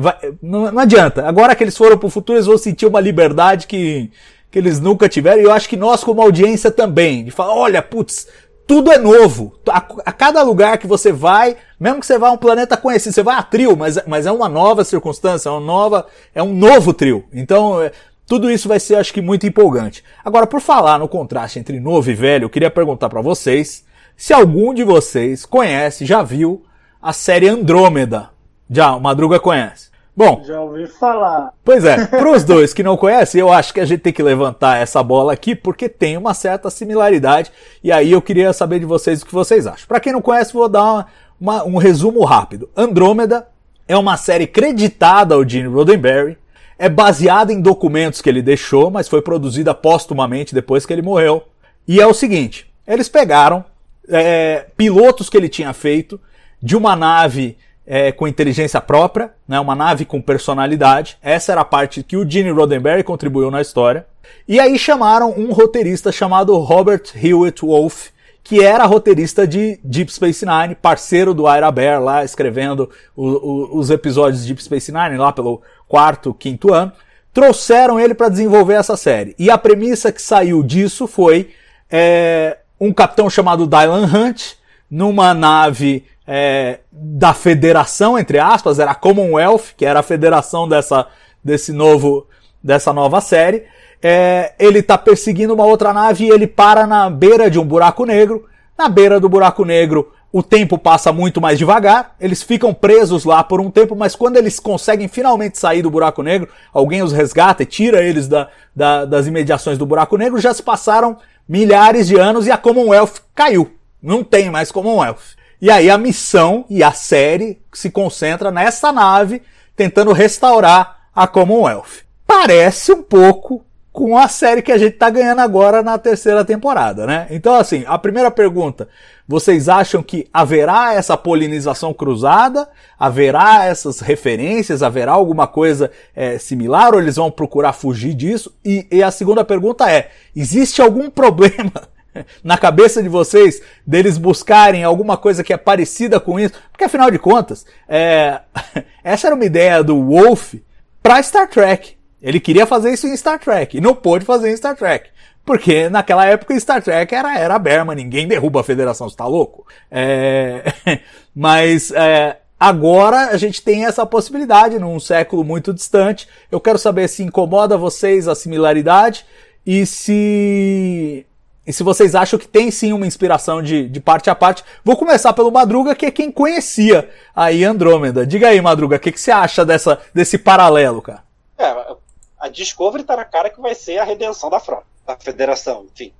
[0.00, 1.26] Vai, não, não, adianta.
[1.26, 4.10] Agora que eles foram pro futuro, eles vão sentir uma liberdade que,
[4.50, 5.40] que eles nunca tiveram.
[5.40, 7.24] E eu acho que nós, como audiência, também.
[7.24, 8.26] De falar, olha, putz,
[8.66, 9.54] tudo é novo.
[9.68, 13.14] A, a, cada lugar que você vai, mesmo que você vá a um planeta conhecido,
[13.14, 16.54] você vai a trio, mas, mas é uma nova circunstância, é uma nova, é um
[16.54, 17.24] novo trio.
[17.32, 17.92] Então, é,
[18.26, 20.02] tudo isso vai ser, acho que, muito empolgante.
[20.24, 23.84] Agora, por falar no contraste entre novo e velho, eu queria perguntar para vocês
[24.16, 26.64] se algum de vocês conhece, já viu
[27.00, 28.30] a série Andrômeda.
[28.68, 29.90] Já, o Madruga conhece.
[30.16, 30.42] Bom.
[30.46, 31.52] Já ouvi falar.
[31.62, 34.22] Pois é, para os dois que não conhecem, eu acho que a gente tem que
[34.22, 37.52] levantar essa bola aqui porque tem uma certa similaridade.
[37.84, 39.86] E aí eu queria saber de vocês o que vocês acham.
[39.86, 41.06] Para quem não conhece, vou dar uma,
[41.38, 42.70] uma, um resumo rápido.
[42.74, 43.46] Andrômeda
[43.86, 46.38] é uma série creditada ao Gene Roddenberry.
[46.78, 51.42] É baseada em documentos que ele deixou, mas foi produzida póstumamente depois que ele morreu.
[51.86, 53.62] E é o seguinte: eles pegaram
[54.08, 56.18] é, pilotos que ele tinha feito
[56.62, 61.16] de uma nave é, com inteligência própria, né, uma nave com personalidade.
[61.22, 64.06] Essa era a parte que o Gene Roddenberry contribuiu na história.
[64.48, 68.08] E aí chamaram um roteirista chamado Robert Hewitt Wolf,
[68.42, 73.78] que era roteirista de Deep Space Nine, parceiro do Ira Bear lá, escrevendo o, o,
[73.78, 76.92] os episódios de Deep Space Nine lá pelo quarto, quinto ano.
[77.32, 79.34] Trouxeram ele para desenvolver essa série.
[79.38, 81.50] E a premissa que saiu disso foi
[81.90, 84.54] é, um capitão chamado Dylan Hunt,
[84.88, 91.06] numa nave é, da federação, entre aspas, era a Commonwealth, que era a federação dessa,
[91.42, 92.26] desse novo,
[92.62, 93.64] dessa nova série.
[94.02, 98.04] É, ele está perseguindo uma outra nave e ele para na beira de um buraco
[98.04, 98.46] negro.
[98.76, 103.42] Na beira do buraco negro, o tempo passa muito mais devagar, eles ficam presos lá
[103.42, 107.62] por um tempo, mas quando eles conseguem finalmente sair do buraco negro, alguém os resgata
[107.62, 111.16] e tira eles da, da, das imediações do buraco negro, já se passaram
[111.48, 113.72] milhares de anos e a Commonwealth caiu.
[114.02, 115.36] Não tem mais Commonwealth.
[115.66, 119.42] E aí a missão e a série se concentra nessa nave
[119.74, 122.04] tentando restaurar a Commonwealth.
[122.24, 127.04] Parece um pouco com a série que a gente tá ganhando agora na terceira temporada,
[127.04, 127.26] né?
[127.30, 128.88] Então, assim, a primeira pergunta:
[129.26, 132.68] vocês acham que haverá essa polinização cruzada?
[132.96, 134.84] Haverá essas referências?
[134.84, 136.94] Haverá alguma coisa é, similar?
[136.94, 138.54] Ou eles vão procurar fugir disso?
[138.64, 141.95] E, e a segunda pergunta é: existe algum problema
[142.42, 146.54] na cabeça de vocês deles buscarem alguma coisa que é parecida com isso?
[146.70, 148.40] Porque afinal de contas, é...
[149.02, 150.54] essa era uma ideia do Wolf
[151.02, 151.96] para Star Trek.
[152.20, 155.10] Ele queria fazer isso em Star Trek e não pôde fazer em Star Trek.
[155.44, 159.64] Porque naquela época Star Trek era, era Berma, ninguém derruba a federação, você tá louco?
[159.88, 160.64] É...
[161.32, 162.38] Mas é...
[162.58, 166.26] agora a gente tem essa possibilidade num século muito distante.
[166.50, 169.24] Eu quero saber se incomoda vocês a similaridade
[169.64, 171.24] e se
[171.66, 174.96] e se vocês acham que tem sim uma inspiração de, de parte a parte, vou
[174.96, 178.24] começar pelo Madruga, que é quem conhecia aí Andrômeda.
[178.24, 181.24] Diga aí, Madruga, o que, que você acha dessa, desse paralelo, cara?
[181.58, 181.96] É,
[182.38, 186.12] a Discovery tá na cara que vai ser a redenção da frota, da federação, enfim.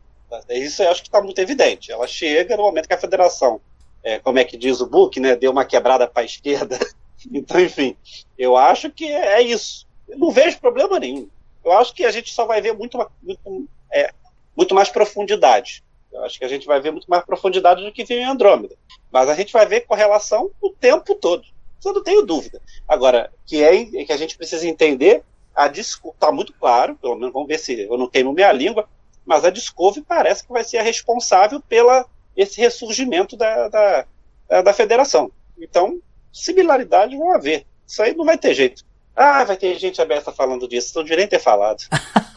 [0.49, 1.93] Isso eu acho que está muito evidente.
[1.93, 3.61] Ela chega no momento que a federação,
[4.03, 6.77] é, como é que diz o book, né, deu uma quebrada para a esquerda.
[7.33, 7.97] então, enfim,
[8.37, 9.87] eu acho que é isso.
[10.09, 11.29] Eu não vejo problema nenhum.
[11.65, 14.13] Eu acho que a gente só vai ver muito, muito é,
[14.57, 15.85] muito mais profundidade.
[16.13, 18.75] Eu acho que a gente vai ver muito mais profundidade do que viu em Andrômeda.
[19.13, 21.43] Mas a gente vai ver correlação o tempo todo.
[21.79, 22.61] Isso eu não tenho dúvida.
[22.89, 25.23] Agora, que é que a gente precisa entender,
[25.55, 28.89] a está muito claro, pelo menos vamos ver se eu não queimo minha língua,
[29.25, 34.07] mas a Discovery parece que vai ser a responsável pela esse ressurgimento da, da,
[34.63, 35.31] da federação.
[35.59, 36.01] Então,
[36.33, 37.67] similaridades vão haver.
[37.87, 38.85] Isso aí não vai ter jeito.
[39.17, 41.83] Ah, vai ter gente aberta falando disso, não devia nem ter falado.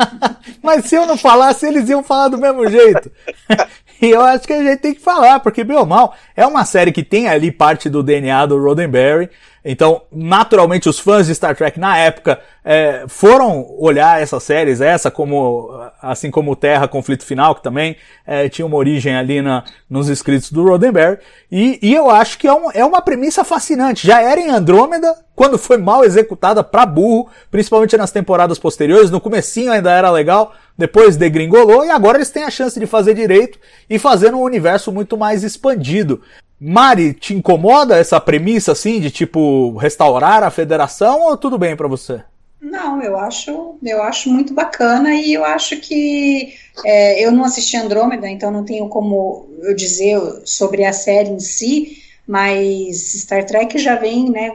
[0.64, 3.12] Mas se eu não falasse, eles iam falar do mesmo jeito.
[4.02, 6.64] e eu acho que a gente tem que falar, porque, bem ou mal, é uma
[6.64, 9.30] série que tem ali parte do DNA do Roddenberry.
[9.64, 15.12] Então, naturalmente, os fãs de Star Trek na época é, foram olhar essas séries, essa
[15.12, 15.70] como,
[16.02, 20.52] assim como Terra, Conflito Final, que também é, tinha uma origem ali na, nos escritos
[20.52, 21.20] do Roddenberry,
[21.52, 24.08] e, e eu acho que é, um, é uma premissa fascinante.
[24.08, 29.22] Já era em Andrômeda, quando foi mal executada pra burro, principalmente nas temporadas posteriores, no
[29.22, 33.60] comecinho ainda era legal, depois degringolou, e agora eles têm a chance de fazer direito
[33.90, 36.22] e fazer um universo muito mais expandido.
[36.60, 41.88] Mari, te incomoda essa premissa assim de tipo restaurar a federação ou tudo bem para
[41.88, 42.22] você?
[42.62, 46.54] Não, eu acho, eu acho muito bacana e eu acho que
[46.86, 51.40] é, eu não assisti Andrômeda, então não tenho como eu dizer sobre a série em
[51.40, 54.52] si, mas Star Trek já vem né,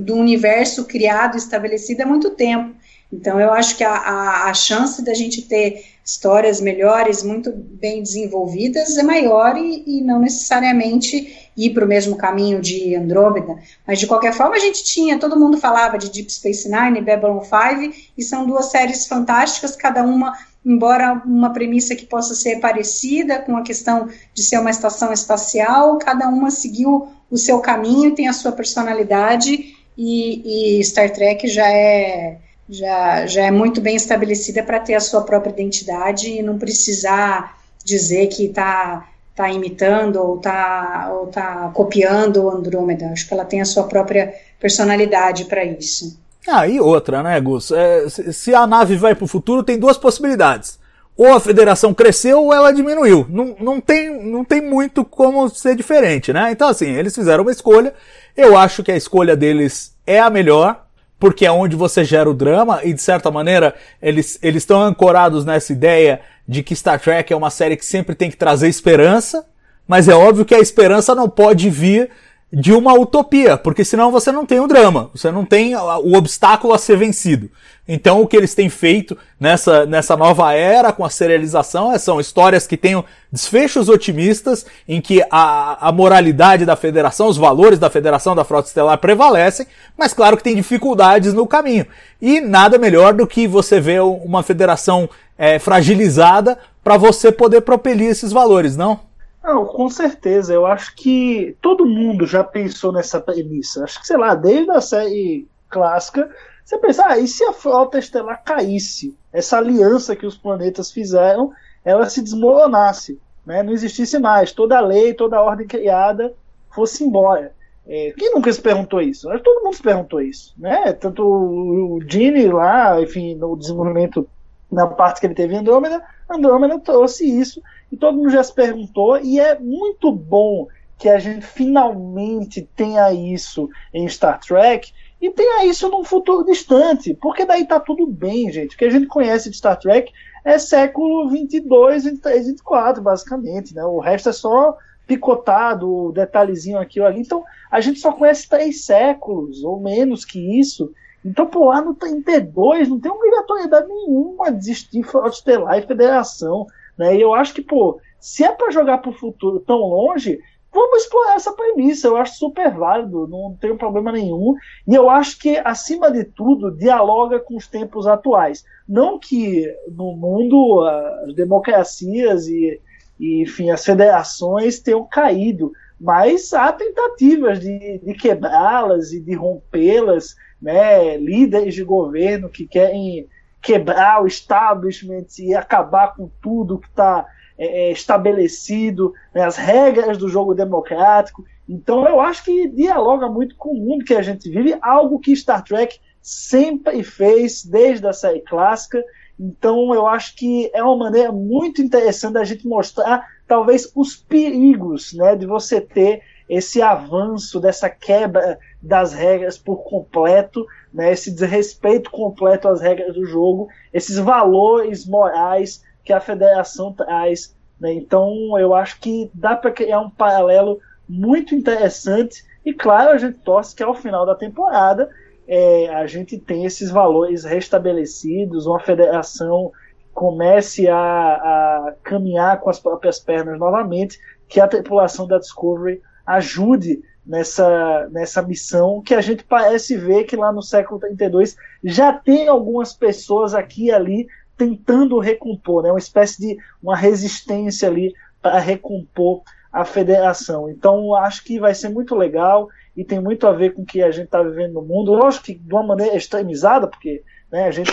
[0.00, 2.74] do universo criado, estabelecido há muito tempo.
[3.12, 8.02] Então eu acho que a, a, a chance da gente ter histórias melhores, muito bem
[8.02, 13.98] desenvolvidas, é maior e, e não necessariamente ir para o mesmo caminho de Andrômeda, mas
[13.98, 17.40] de qualquer forma a gente tinha, todo mundo falava de Deep Space Nine e Babylon
[17.42, 23.40] 5, e são duas séries fantásticas, cada uma, embora uma premissa que possa ser parecida
[23.40, 28.28] com a questão de ser uma estação espacial, cada uma seguiu o seu caminho, tem
[28.28, 32.38] a sua personalidade, e, e Star Trek já é
[32.68, 37.58] já, já é muito bem estabelecida para ter a sua própria identidade e não precisar
[37.84, 43.06] dizer que está tá imitando ou está ou tá copiando o Andrômeda.
[43.06, 46.18] Acho que ela tem a sua própria personalidade para isso.
[46.46, 47.70] Ah, e outra, né, Gus?
[47.70, 50.78] É, se a nave vai para o futuro, tem duas possibilidades.
[51.16, 53.26] Ou a federação cresceu ou ela diminuiu.
[53.28, 56.50] Não, não, tem, não tem muito como ser diferente, né?
[56.52, 57.92] Então, assim, eles fizeram uma escolha.
[58.36, 60.87] Eu acho que a escolha deles é a melhor
[61.18, 65.44] porque é onde você gera o drama e de certa maneira eles eles estão ancorados
[65.44, 69.44] nessa ideia de que Star Trek é uma série que sempre tem que trazer esperança,
[69.86, 72.10] mas é óbvio que a esperança não pode vir
[72.50, 76.72] de uma utopia, porque senão você não tem o drama, você não tem o obstáculo
[76.72, 77.50] a ser vencido.
[77.86, 82.18] Então o que eles têm feito nessa, nessa nova era com a serialização é, são
[82.18, 87.90] histórias que tenham desfechos otimistas, em que a, a moralidade da federação, os valores da
[87.90, 91.86] federação da frota estelar prevalecem, mas claro que tem dificuldades no caminho.
[92.20, 98.08] E nada melhor do que você ver uma federação é, fragilizada para você poder propelir
[98.08, 99.07] esses valores, não?
[99.42, 100.52] Não, com certeza.
[100.52, 103.84] Eu acho que todo mundo já pensou nessa premissa.
[103.84, 106.30] Acho que, sei lá, desde a série clássica,
[106.64, 109.16] você pensa, ah, e se a frota estelar caísse?
[109.32, 111.50] Essa aliança que os planetas fizeram,
[111.82, 113.62] ela se desmoronasse, né?
[113.62, 116.34] não existisse mais, toda a lei, toda a ordem criada
[116.70, 117.54] fosse embora.
[117.86, 119.26] É, quem nunca se perguntou isso?
[119.42, 120.92] Todo mundo se perguntou isso, né?
[120.92, 124.28] Tanto o Gene lá, enfim, no desenvolvimento
[124.70, 128.54] na parte que ele teve em Andrômeda, Andrômeda trouxe isso e todo mundo já se
[128.54, 130.68] perguntou, e é muito bom
[130.98, 137.14] que a gente finalmente tenha isso em Star Trek e tenha isso num futuro distante,
[137.14, 138.74] porque daí tá tudo bem, gente.
[138.74, 140.12] O que a gente conhece de Star Trek
[140.44, 143.84] é século 22, 23, 24, basicamente, né?
[143.84, 144.76] O resto é só
[145.06, 147.20] picotado, detalhezinho aqui ou ali.
[147.20, 150.92] Então, a gente só conhece três séculos, ou menos que isso.
[151.24, 156.66] Então, pô, lá no T2 não tem obrigatoriedade nenhuma de existir Frota Estelar e Federação.
[156.98, 157.16] Né?
[157.16, 160.40] E eu acho que, pô, se é para jogar para o futuro tão longe,
[160.72, 162.08] vamos explorar essa premissa.
[162.08, 164.54] Eu acho super válido, não tenho problema nenhum.
[164.86, 168.64] E eu acho que, acima de tudo, dialoga com os tempos atuais.
[168.88, 170.82] Não que no mundo
[171.24, 172.80] as democracias e,
[173.20, 180.36] e enfim, as federações tenham caído, mas há tentativas de, de quebrá-las e de rompê-las,
[180.60, 181.16] né?
[181.16, 183.28] líderes de governo que querem
[183.60, 187.26] quebrar o establishment e acabar com tudo que está
[187.58, 191.44] é, é, estabelecido, né, as regras do jogo democrático.
[191.68, 195.34] Então eu acho que dialoga muito com o mundo que a gente vive, algo que
[195.34, 199.02] Star Trek sempre fez desde a série clássica.
[199.38, 205.12] Então eu acho que é uma maneira muito interessante da gente mostrar talvez os perigos
[205.14, 212.10] né, de você ter esse avanço dessa quebra das regras por completo, né, esse desrespeito
[212.10, 217.54] completo às regras do jogo, esses valores morais que a federação traz.
[217.78, 217.92] Né?
[217.92, 222.44] Então, eu acho que dá para criar um paralelo muito interessante.
[222.64, 225.10] E claro, a gente torce que ao final da temporada
[225.46, 229.72] é, a gente tem esses valores restabelecidos, uma federação
[230.12, 234.18] comece a, a, caminhar com as próprias pernas novamente,
[234.48, 240.36] que a tripulação da Discovery ajude nessa, nessa missão que a gente parece ver que
[240.36, 245.90] lá no século 32 já tem algumas pessoas aqui e ali tentando recompor, né?
[245.90, 250.68] uma espécie de uma resistência ali para recompor a federação.
[250.68, 254.02] Então acho que vai ser muito legal e tem muito a ver com o que
[254.02, 255.14] a gente está vivendo no mundo.
[255.14, 257.92] Lógico que de uma maneira extremizada, porque né, a gente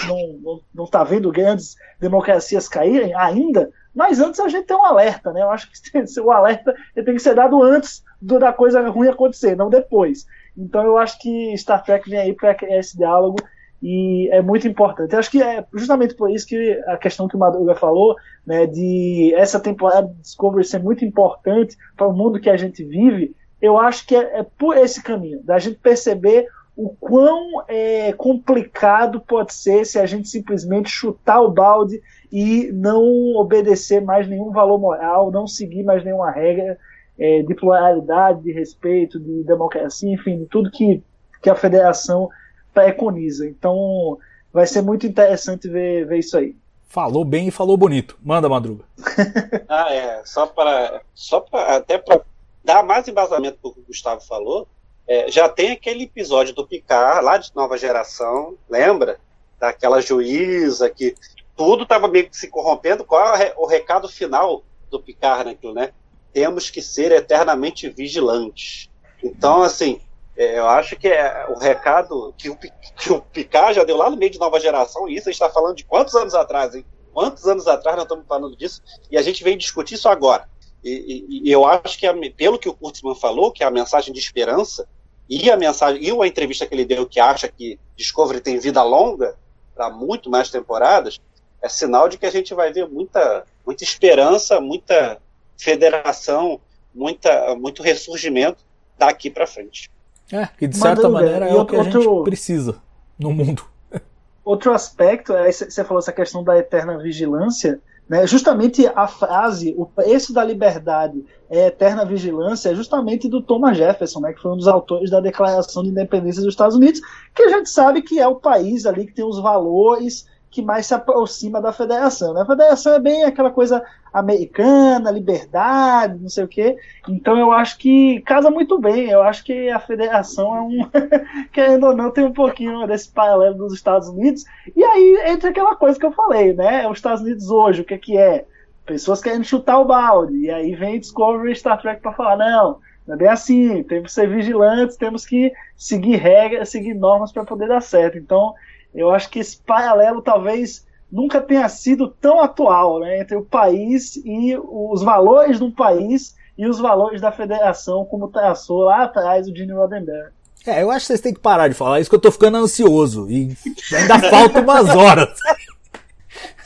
[0.74, 5.32] não está vendo grandes democracias caírem ainda, mas antes a gente tem um alerta.
[5.32, 5.42] Né?
[5.42, 9.69] Eu acho que o alerta tem que ser dado antes da coisa ruim acontecer, não
[9.69, 10.26] depois.
[10.57, 13.38] Então eu acho que Star Trek vem aí para esse diálogo
[13.82, 15.13] e é muito importante.
[15.13, 18.15] Eu acho que é justamente por isso que a questão que o Madruga falou,
[18.45, 22.84] né, de essa temporada de Discovery ser muito importante para o mundo que a gente
[22.84, 28.11] vive, eu acho que é, é por esse caminho, da gente perceber o quão é,
[28.13, 32.01] complicado pode ser se a gente simplesmente chutar o balde
[32.32, 36.78] e não obedecer mais nenhum valor moral, não seguir mais nenhuma regra
[37.18, 41.01] é, de pluralidade, de respeito, de democracia, enfim, de tudo que,
[41.41, 42.30] que a federação
[42.74, 43.47] preconiza.
[43.47, 44.18] Então
[44.51, 46.55] vai ser muito interessante ver, ver isso aí.
[46.88, 48.18] Falou bem e falou bonito.
[48.24, 48.86] Manda, Madruga.
[49.68, 50.22] ah, é.
[50.26, 52.22] Só para só pra, até para
[52.63, 54.68] dar mais embasamento para o que o Gustavo falou,
[55.07, 59.20] é, já tem aquele episódio do Picard, lá de nova geração, lembra?
[59.59, 61.16] Daquela juíza que
[61.55, 63.05] tudo estava meio que se corrompendo.
[63.05, 65.91] Qual é o recado final do Picard naquilo, né?
[66.36, 68.90] Temos que ser eternamente vigilantes.
[69.24, 70.02] Então, assim,
[70.36, 74.10] é, eu acho que é o recado que o, que o Picard já deu lá
[74.10, 76.76] no meio de nova geração, e isso a gente está falando de quantos anos atrás,
[76.76, 76.86] hein?
[77.14, 78.84] Quantos anos atrás nós estamos falando disso?
[79.10, 80.50] E a gente vem discutir isso agora.
[80.84, 84.14] E, e, eu acho que, a, pelo que o Kurtzman falou, que é a mensagem
[84.14, 84.86] de esperança,
[85.30, 88.84] e a mensagem, e a entrevista que ele deu que acha que Discovery tem vida
[88.84, 89.38] longa,
[89.74, 91.18] para muito mais temporadas,
[91.62, 95.18] é sinal de que a gente vai ver muita, muita esperança, muita
[95.58, 96.60] federação,
[96.93, 98.64] muita, muito ressurgimento
[98.97, 99.91] daqui para frente.
[100.32, 102.82] É, que de certa maneira é o que a gente precisa
[103.18, 103.64] no mundo.
[104.43, 108.26] Outro aspecto, é, você falou essa questão da eterna vigilância, né?
[108.28, 114.20] Justamente a frase, o preço da liberdade é eterna vigilância, é justamente do Thomas Jefferson,
[114.20, 114.34] né?
[114.34, 117.01] que foi um dos autores da Declaração de Independência dos Estados Unidos,
[117.34, 120.86] que a gente sabe que é o país ali que tem os valores que mais
[120.86, 122.34] se aproxima da federação.
[122.34, 122.41] Né?
[122.41, 123.84] A federação é bem aquela coisa
[124.14, 126.78] americana, liberdade, não sei o quê.
[127.10, 129.10] Então eu acho que casa muito bem.
[129.10, 130.89] Eu acho que a federação é um,
[131.52, 134.46] querendo ou não, tem um pouquinho desse paralelo dos Estados Unidos.
[134.74, 136.88] E aí entra aquela coisa que eu falei, né?
[136.88, 138.46] Os Estados Unidos hoje, o que, é que é?
[138.86, 140.38] Pessoas querendo chutar o balde.
[140.38, 144.08] E aí vem Discovery e Star Trek para falar, não, não é bem assim, temos
[144.08, 148.18] que ser vigilantes, temos que seguir regras, seguir normas para poder dar certo.
[148.18, 148.54] Então,
[148.96, 154.16] eu acho que esse paralelo talvez nunca tenha sido tão atual né, entre o país
[154.18, 159.56] e os valores do país e os valores da federação, como traçou lá atrás o
[159.56, 160.32] Gene Roddenberry.
[160.66, 162.58] É, eu acho que vocês têm que parar de falar isso, que eu tô ficando
[162.58, 163.30] ansioso.
[163.30, 163.56] E
[163.93, 165.30] ainda faltam umas horas.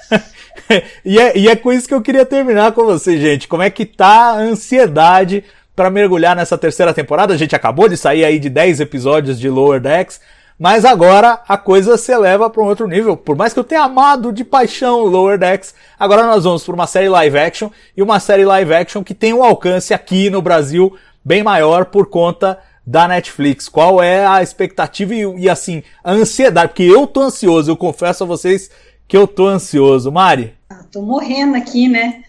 [1.03, 3.47] e, é, e é com isso que eu queria terminar com vocês, gente.
[3.47, 5.43] Como é que tá a ansiedade
[5.75, 7.33] para mergulhar nessa terceira temporada?
[7.33, 10.21] A gente acabou de sair aí de 10 episódios de Lower Decks.
[10.59, 13.15] Mas agora a coisa se eleva para um outro nível.
[13.15, 16.85] Por mais que eu tenha amado de paixão Lower Decks, agora nós vamos para uma
[16.85, 20.93] série live action e uma série live action que tem um alcance aqui no Brasil
[21.23, 23.69] bem maior por conta da Netflix.
[23.69, 26.69] Qual é a expectativa e, e assim, a ansiedade?
[26.69, 28.69] Porque eu tô ansioso, eu confesso a vocês
[29.07, 30.11] que eu tô ansioso.
[30.11, 30.57] Mari?
[30.69, 32.21] Ah, tô morrendo aqui, né?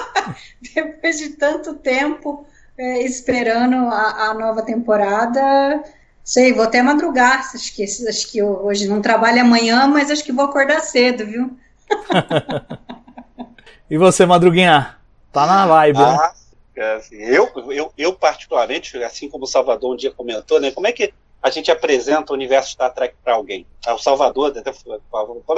[0.74, 2.46] Depois de tanto tempo
[2.78, 5.82] é, esperando a, a nova temporada,
[6.28, 7.40] Sei, vou até madrugar.
[7.54, 11.58] Acho que, acho que hoje não trabalho amanhã, mas acho que vou acordar cedo, viu?
[13.88, 14.98] e você, Madruguinha?
[15.32, 16.04] Tá na vibe, né?
[16.04, 16.34] ah,
[16.76, 17.00] né?
[17.12, 20.70] Eu, eu, eu, particularmente, assim como o Salvador um dia comentou, né?
[20.70, 23.66] Como é que a gente apresenta o universo Star Trek para alguém?
[23.86, 25.00] Ah, o Salvador, até falou,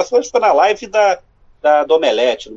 [0.09, 1.19] foi na live da,
[1.61, 2.49] da, do Omelete,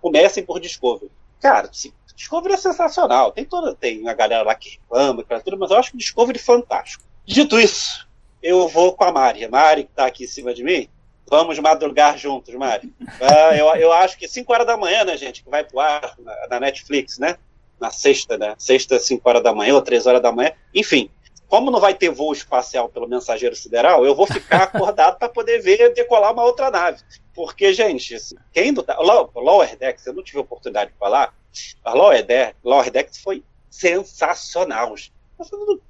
[0.00, 1.12] comecem por Discovery.
[1.42, 1.68] Cara,
[2.16, 3.32] Discovery é sensacional.
[3.32, 6.42] Tem toda, tem a galera lá que reclama, tudo, mas eu acho que Discovery é
[6.42, 7.04] fantástico.
[7.26, 8.06] Dito isso,
[8.42, 9.44] eu vou com a Mari.
[9.44, 10.88] A Mari, que está aqui em cima de mim,
[11.26, 12.92] vamos madrugar juntos, Mari.
[13.00, 16.14] Uh, eu, eu acho que 5 horas da manhã, né, gente, que vai pro ar
[16.18, 17.36] na, na, Netflix, né?
[17.80, 18.54] Na sexta, né?
[18.58, 20.52] Sexta, 5 horas da manhã ou 3 horas da manhã.
[20.74, 21.10] Enfim,
[21.48, 25.60] como não vai ter voo espacial pelo mensageiro sideral, eu vou ficar acordado para poder
[25.60, 27.00] ver decolar uma outra nave.
[27.32, 28.16] Porque, gente,
[28.52, 28.98] quem não tá.
[28.98, 31.34] Lower Decks, eu não tive a oportunidade de falar,
[31.82, 34.94] a Lower Decks, Lower Decks foi sensacional.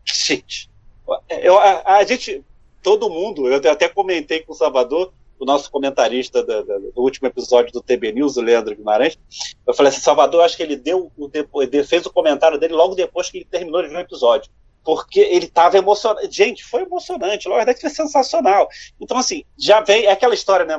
[0.04, 0.70] Gente,
[1.28, 2.42] eu, a, a, gente,
[2.82, 7.72] todo mundo, eu até comentei com o Salvador, o nosso comentarista do, do, último episódio
[7.72, 9.18] do TB News, o Leandro Guimarães,
[9.66, 11.30] eu falei assim, Salvador, acho que ele deu o,
[11.84, 14.50] fez o comentário dele logo depois que ele terminou de ver o episódio
[14.84, 16.30] porque ele estava emocionado.
[16.30, 17.48] Gente, foi emocionante.
[17.48, 18.68] Lower Decks foi sensacional.
[19.00, 20.78] Então, assim, já vem é aquela história, né?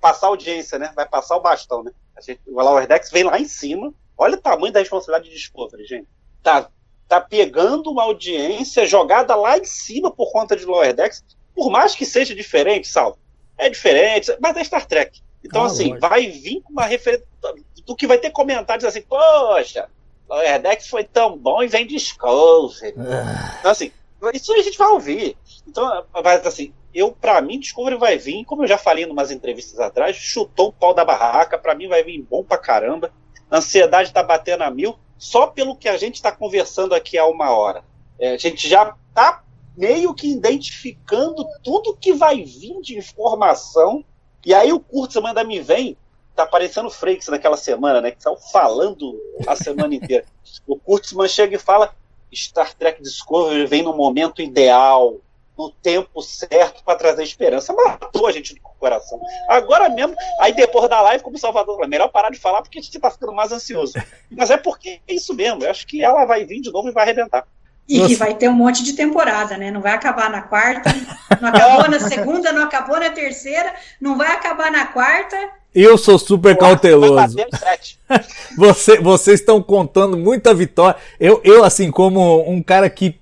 [0.00, 0.92] Passar audiência, né?
[0.94, 1.92] Vai passar o bastão, né?
[2.16, 3.94] A gente, o Lower Decks vem lá em cima.
[4.18, 6.08] Olha o tamanho da responsabilidade de Discovery, gente.
[6.42, 6.68] Tá,
[7.08, 11.24] tá pegando uma audiência jogada lá em cima por conta de Lower Decks,
[11.54, 13.18] por mais que seja diferente, Salvo.
[13.56, 15.22] É diferente, mas é Star Trek.
[15.44, 16.08] Então, ah, assim, lógico.
[16.08, 17.26] vai vir com uma referência
[17.86, 19.88] do que vai ter comentários assim, poxa,
[20.28, 22.94] Lower Decks foi tão bom e vem Discovery.
[22.98, 23.56] Ah.
[23.60, 23.92] Então, assim,
[24.32, 25.36] isso a gente vai ouvir.
[25.68, 29.30] Então, mas assim, eu, para mim, Discovery vai vir, como eu já falei em umas
[29.30, 33.12] entrevistas atrás, chutou o pau da barraca, para mim vai vir bom pra caramba.
[33.50, 37.26] A ansiedade tá batendo a mil, só pelo que a gente está conversando aqui há
[37.26, 37.84] uma hora.
[38.18, 39.42] É, a gente já tá
[39.76, 44.04] meio que identificando tudo que vai vir de informação,
[44.44, 45.96] e aí o Kurtzman ainda me vem
[46.34, 48.10] tá parecendo Frakes naquela semana, né?
[48.10, 50.24] Que estão falando a semana inteira.
[50.66, 51.94] O Kurtzman chega e fala:
[52.32, 55.16] Star Trek Discovery vem no momento ideal,
[55.56, 57.72] no tempo certo para trazer esperança.
[57.72, 59.20] Matou a gente do coração.
[59.48, 62.82] Agora mesmo, aí depois da live, como Salvador, é melhor parar de falar porque a
[62.82, 63.94] gente tá ficando mais ansioso.
[64.30, 65.64] Mas é porque é isso mesmo.
[65.64, 67.46] Eu acho que ela vai vir de novo e vai arrebentar.
[67.88, 68.08] E Nossa.
[68.08, 69.70] que vai ter um monte de temporada, né?
[69.70, 70.90] Não vai acabar na quarta,
[71.38, 75.36] não acabou na segunda, não acabou na terceira, não vai acabar na quarta
[75.74, 77.36] eu sou super cauteloso.
[78.56, 80.96] Você, vocês estão contando muita vitória.
[81.18, 83.18] Eu, eu, assim, como um cara que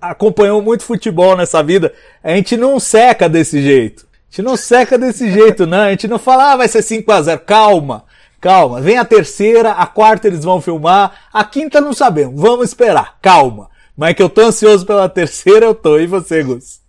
[0.00, 1.92] acompanhou muito futebol nessa vida,
[2.22, 4.06] a gente não seca desse jeito.
[4.06, 5.78] A gente não seca desse jeito, não.
[5.78, 8.04] A gente não fala, ah, vai ser 5 a 0 Calma,
[8.40, 8.80] calma.
[8.80, 12.40] Vem a terceira, a quarta eles vão filmar, a quinta não sabemos.
[12.40, 13.68] Vamos esperar, calma.
[13.96, 15.98] Mas que eu tô ansioso pela terceira, eu tô.
[15.98, 16.80] E você, Gus?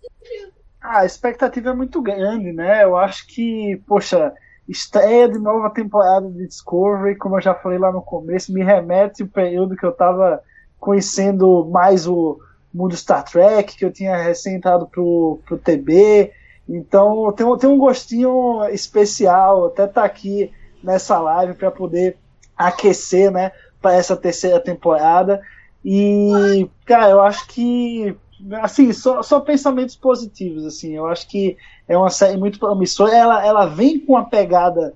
[0.80, 2.84] Ah, a expectativa é muito grande, né?
[2.84, 4.32] Eu acho que, poxa,
[4.68, 9.22] estreia de nova temporada de Discovery, como eu já falei lá no começo, me remete
[9.22, 10.42] o período que eu estava
[10.78, 12.38] conhecendo mais o
[12.72, 16.32] mundo Star Trek, que eu tinha recém entrado pro, pro TB.
[16.68, 20.50] Então tem, tem um gostinho especial, até estar tá aqui
[20.82, 22.16] nessa live para poder
[22.56, 25.40] aquecer, né, para essa terceira temporada.
[25.84, 28.16] E, cara, eu acho que
[28.62, 30.94] assim, só, só pensamentos positivos, assim.
[30.94, 31.56] Eu acho que
[31.86, 33.16] é uma série muito promissora.
[33.16, 34.94] Ela, ela vem com uma pegada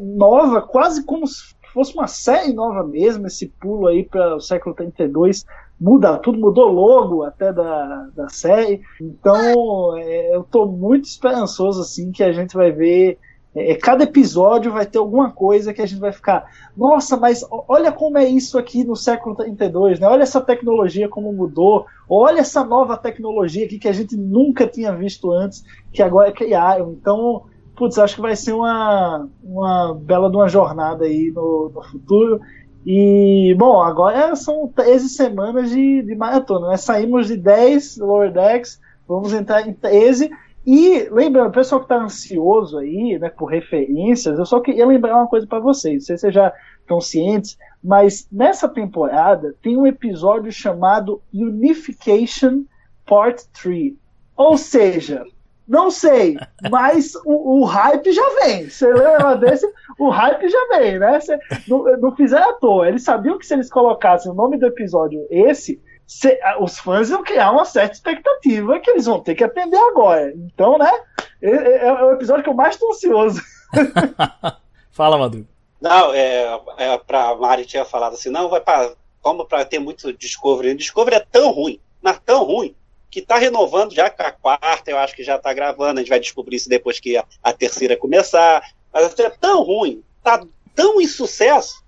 [0.00, 3.26] nova, quase como se fosse uma série nova mesmo.
[3.26, 5.44] Esse pulo aí para o século 32
[5.80, 8.80] muda, tudo mudou logo até da, da série.
[9.00, 13.18] Então, é, eu estou muito esperançoso assim que a gente vai ver
[13.54, 17.90] é, cada episódio vai ter alguma coisa que a gente vai ficar, nossa, mas olha
[17.90, 20.06] como é isso aqui no século 32, né?
[20.06, 24.92] Olha essa tecnologia como mudou, olha essa nova tecnologia aqui que a gente nunca tinha
[24.94, 26.92] visto antes, que agora é criaram.
[26.92, 31.82] Então, putz, acho que vai ser uma, uma bela de uma jornada aí no, no
[31.82, 32.40] futuro.
[32.90, 36.78] E, bom, agora são 13 semanas de, de maratona, né?
[36.78, 40.30] Saímos de 10 Lower Decks, vamos entrar em 13
[40.66, 45.16] e lembrando, o pessoal que está ansioso aí, né, por referências, eu só queria lembrar
[45.16, 49.76] uma coisa para vocês, não sei se vocês já estão cientes, mas nessa temporada tem
[49.76, 52.64] um episódio chamado Unification
[53.04, 53.92] Part 3.
[54.34, 55.26] Ou seja,
[55.68, 56.38] não sei,
[56.70, 58.70] mas o, o hype já vem.
[58.70, 59.70] Você lembra desse?
[59.98, 61.20] O hype já vem, né?
[61.20, 61.38] Você,
[61.68, 62.88] não, não fizeram à toa.
[62.88, 67.22] Eles sabiam que se eles colocassem o nome do episódio esse, se, os fãs vão
[67.22, 70.32] criar uma certa expectativa que eles vão ter que atender agora.
[70.34, 70.90] Então, né?
[71.42, 73.42] É, é, é o episódio que eu mais estou ansioso.
[74.90, 75.46] Fala, Madru.
[75.80, 80.12] Não, é, é pra Mari tinha falado assim, não, vai para como para ter muito
[80.12, 80.74] Discovery.
[80.74, 82.74] Discovery é tão ruim, mas tão ruim,
[83.10, 86.10] que tá renovando já com a quarta, eu acho que já tá gravando, a gente
[86.10, 88.62] vai descobrir isso depois que a, a terceira começar.
[88.92, 90.42] Mas é tão ruim, tá
[90.74, 91.82] tão insucesso,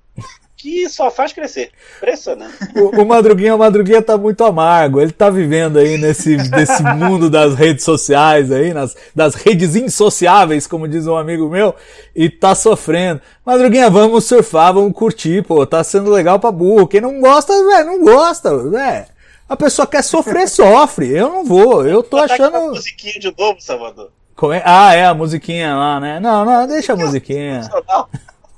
[0.61, 1.71] que só faz crescer.
[1.97, 2.55] Impressionante.
[2.77, 5.01] O, o Madruguinha, o Madruguinha tá muito amargo.
[5.01, 10.67] Ele tá vivendo aí nesse, nesse mundo das redes sociais aí, nas, das redes insociáveis,
[10.67, 11.75] como diz um amigo meu,
[12.15, 13.23] e tá sofrendo.
[13.45, 16.87] Madruguinha, vamos surfar, vamos curtir, pô, tá sendo legal pra burro.
[16.87, 19.07] Quem não gosta, velho, não gosta, velho.
[19.51, 21.09] A pessoa quer sofrer, sofre.
[21.09, 22.57] Eu não vou, eu tô achando.
[22.57, 24.13] Uma musiquinha de novo, Salvador.
[24.55, 24.63] É?
[24.65, 26.21] Ah, é, a musiquinha lá, né?
[26.21, 27.69] Não, não, deixa a musiquinha.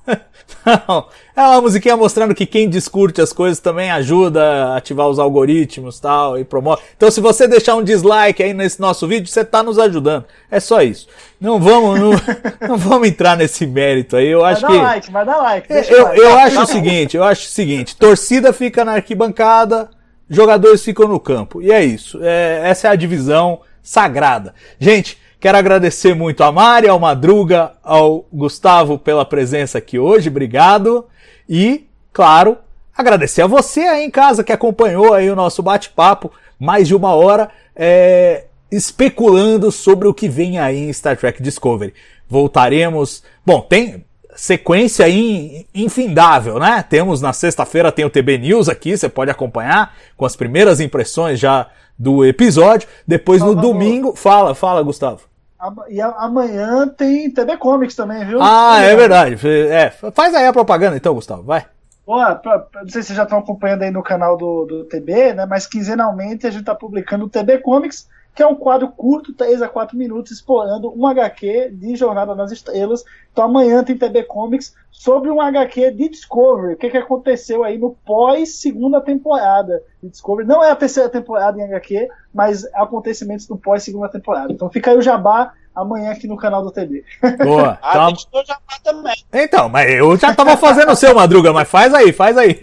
[0.64, 5.18] Não, é uma musiquinha mostrando que quem discute as coisas também ajuda a ativar os
[5.18, 6.82] algoritmos tal e promove.
[6.96, 10.24] Então se você deixar um dislike aí nesse nosso vídeo, você tá nos ajudando.
[10.50, 11.08] É só isso.
[11.40, 12.10] Não vamos, não,
[12.68, 14.28] não vamos entrar nesse mérito aí.
[14.28, 15.68] Eu acho vai que dar like, vai dar like.
[15.68, 16.20] deixa eu, like.
[16.20, 19.90] eu acho o seguinte, eu acho o seguinte, torcida fica na arquibancada,
[20.34, 21.60] jogadores ficam no campo.
[21.60, 22.18] E é isso.
[22.22, 24.54] É, essa é a divisão sagrada.
[24.78, 30.28] Gente, quero agradecer muito a Mari, ao Madruga, ao Gustavo pela presença aqui hoje.
[30.28, 31.06] Obrigado.
[31.48, 32.56] E, claro,
[32.96, 37.14] agradecer a você aí em casa que acompanhou aí o nosso bate-papo, mais de uma
[37.14, 41.92] hora, é, especulando sobre o que vem aí em Star Trek Discovery.
[42.28, 43.22] Voltaremos.
[43.44, 44.04] Bom, tem
[44.34, 46.84] sequência aí infindável, né?
[46.88, 51.38] Temos na sexta-feira tem o TB News aqui, você pode acompanhar com as primeiras impressões
[51.38, 51.66] já
[51.98, 52.88] do episódio.
[53.06, 55.20] Depois no domingo, fala, fala, Gustavo.
[55.88, 58.38] E amanhã tem TV Comics também, viu?
[58.42, 59.38] Ah, é verdade.
[59.70, 61.66] É, faz aí a propaganda então, Gustavo, vai.
[62.04, 65.34] Ó, pra- não sei se vocês já estão acompanhando aí no canal do, do TB,
[65.34, 65.46] né?
[65.46, 69.60] Mas quinzenalmente a gente está publicando o TB Comics, que é um quadro curto, 3
[69.60, 73.04] a 4 minutos, explorando um HQ de Jornada nas Estrelas.
[73.30, 76.74] Então amanhã tem TB Comics sobre um HQ de Discovery.
[76.74, 80.48] O que, que aconteceu aí no pós-segunda temporada de Discovery.
[80.48, 84.52] Não é a terceira temporada em HQ, mas acontecimentos do pós-segunda temporada.
[84.52, 87.04] Então fica aí o jabá amanhã aqui no canal do TB.
[87.42, 87.78] Boa.
[87.82, 89.14] Ah, Então, deixa eu já também.
[89.32, 92.58] então, mas eu já tava fazendo o seu, Madruga, mas faz aí, faz aí.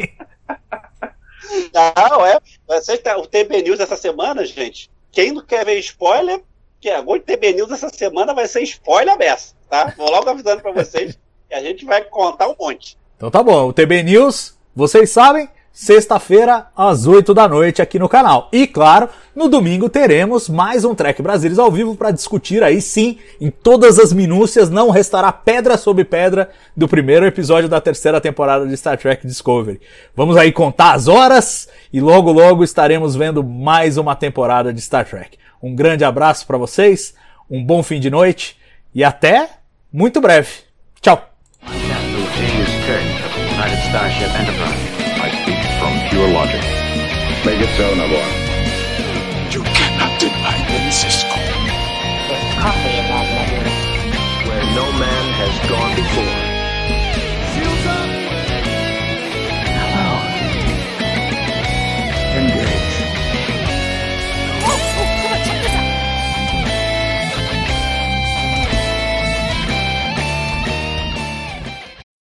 [1.74, 2.40] Não, é.
[2.68, 4.90] Você tá, o TB News essa semana, gente.
[5.12, 6.42] Quem não quer ver spoiler,
[6.80, 9.94] que agora o TB News essa semana vai ser spoiler aberto, tá?
[9.98, 12.98] Vou logo avisando pra vocês que a gente vai contar um monte.
[13.18, 15.50] Então tá bom, o TB News, vocês sabem,
[15.80, 18.50] sexta-feira às 8 da noite aqui no canal.
[18.52, 23.18] E claro, no domingo teremos mais um Trek Brasilis ao vivo para discutir aí sim,
[23.40, 28.68] em todas as minúcias, não restará pedra sobre pedra do primeiro episódio da terceira temporada
[28.68, 29.80] de Star Trek Discovery.
[30.14, 35.08] Vamos aí contar as horas e logo logo estaremos vendo mais uma temporada de Star
[35.08, 35.38] Trek.
[35.64, 37.14] Um grande abraço para vocês,
[37.50, 38.58] um bom fim de noite
[38.94, 39.48] e até
[39.94, 40.50] muito breve.
[41.02, 41.30] Tchau.
[46.10, 46.62] Pure logic.
[47.46, 48.26] Make it so, Nabor.
[49.54, 51.30] You cannot deny me, Cisco.
[52.28, 53.62] There's coffee in that letter.
[54.50, 55.09] Where no man has gone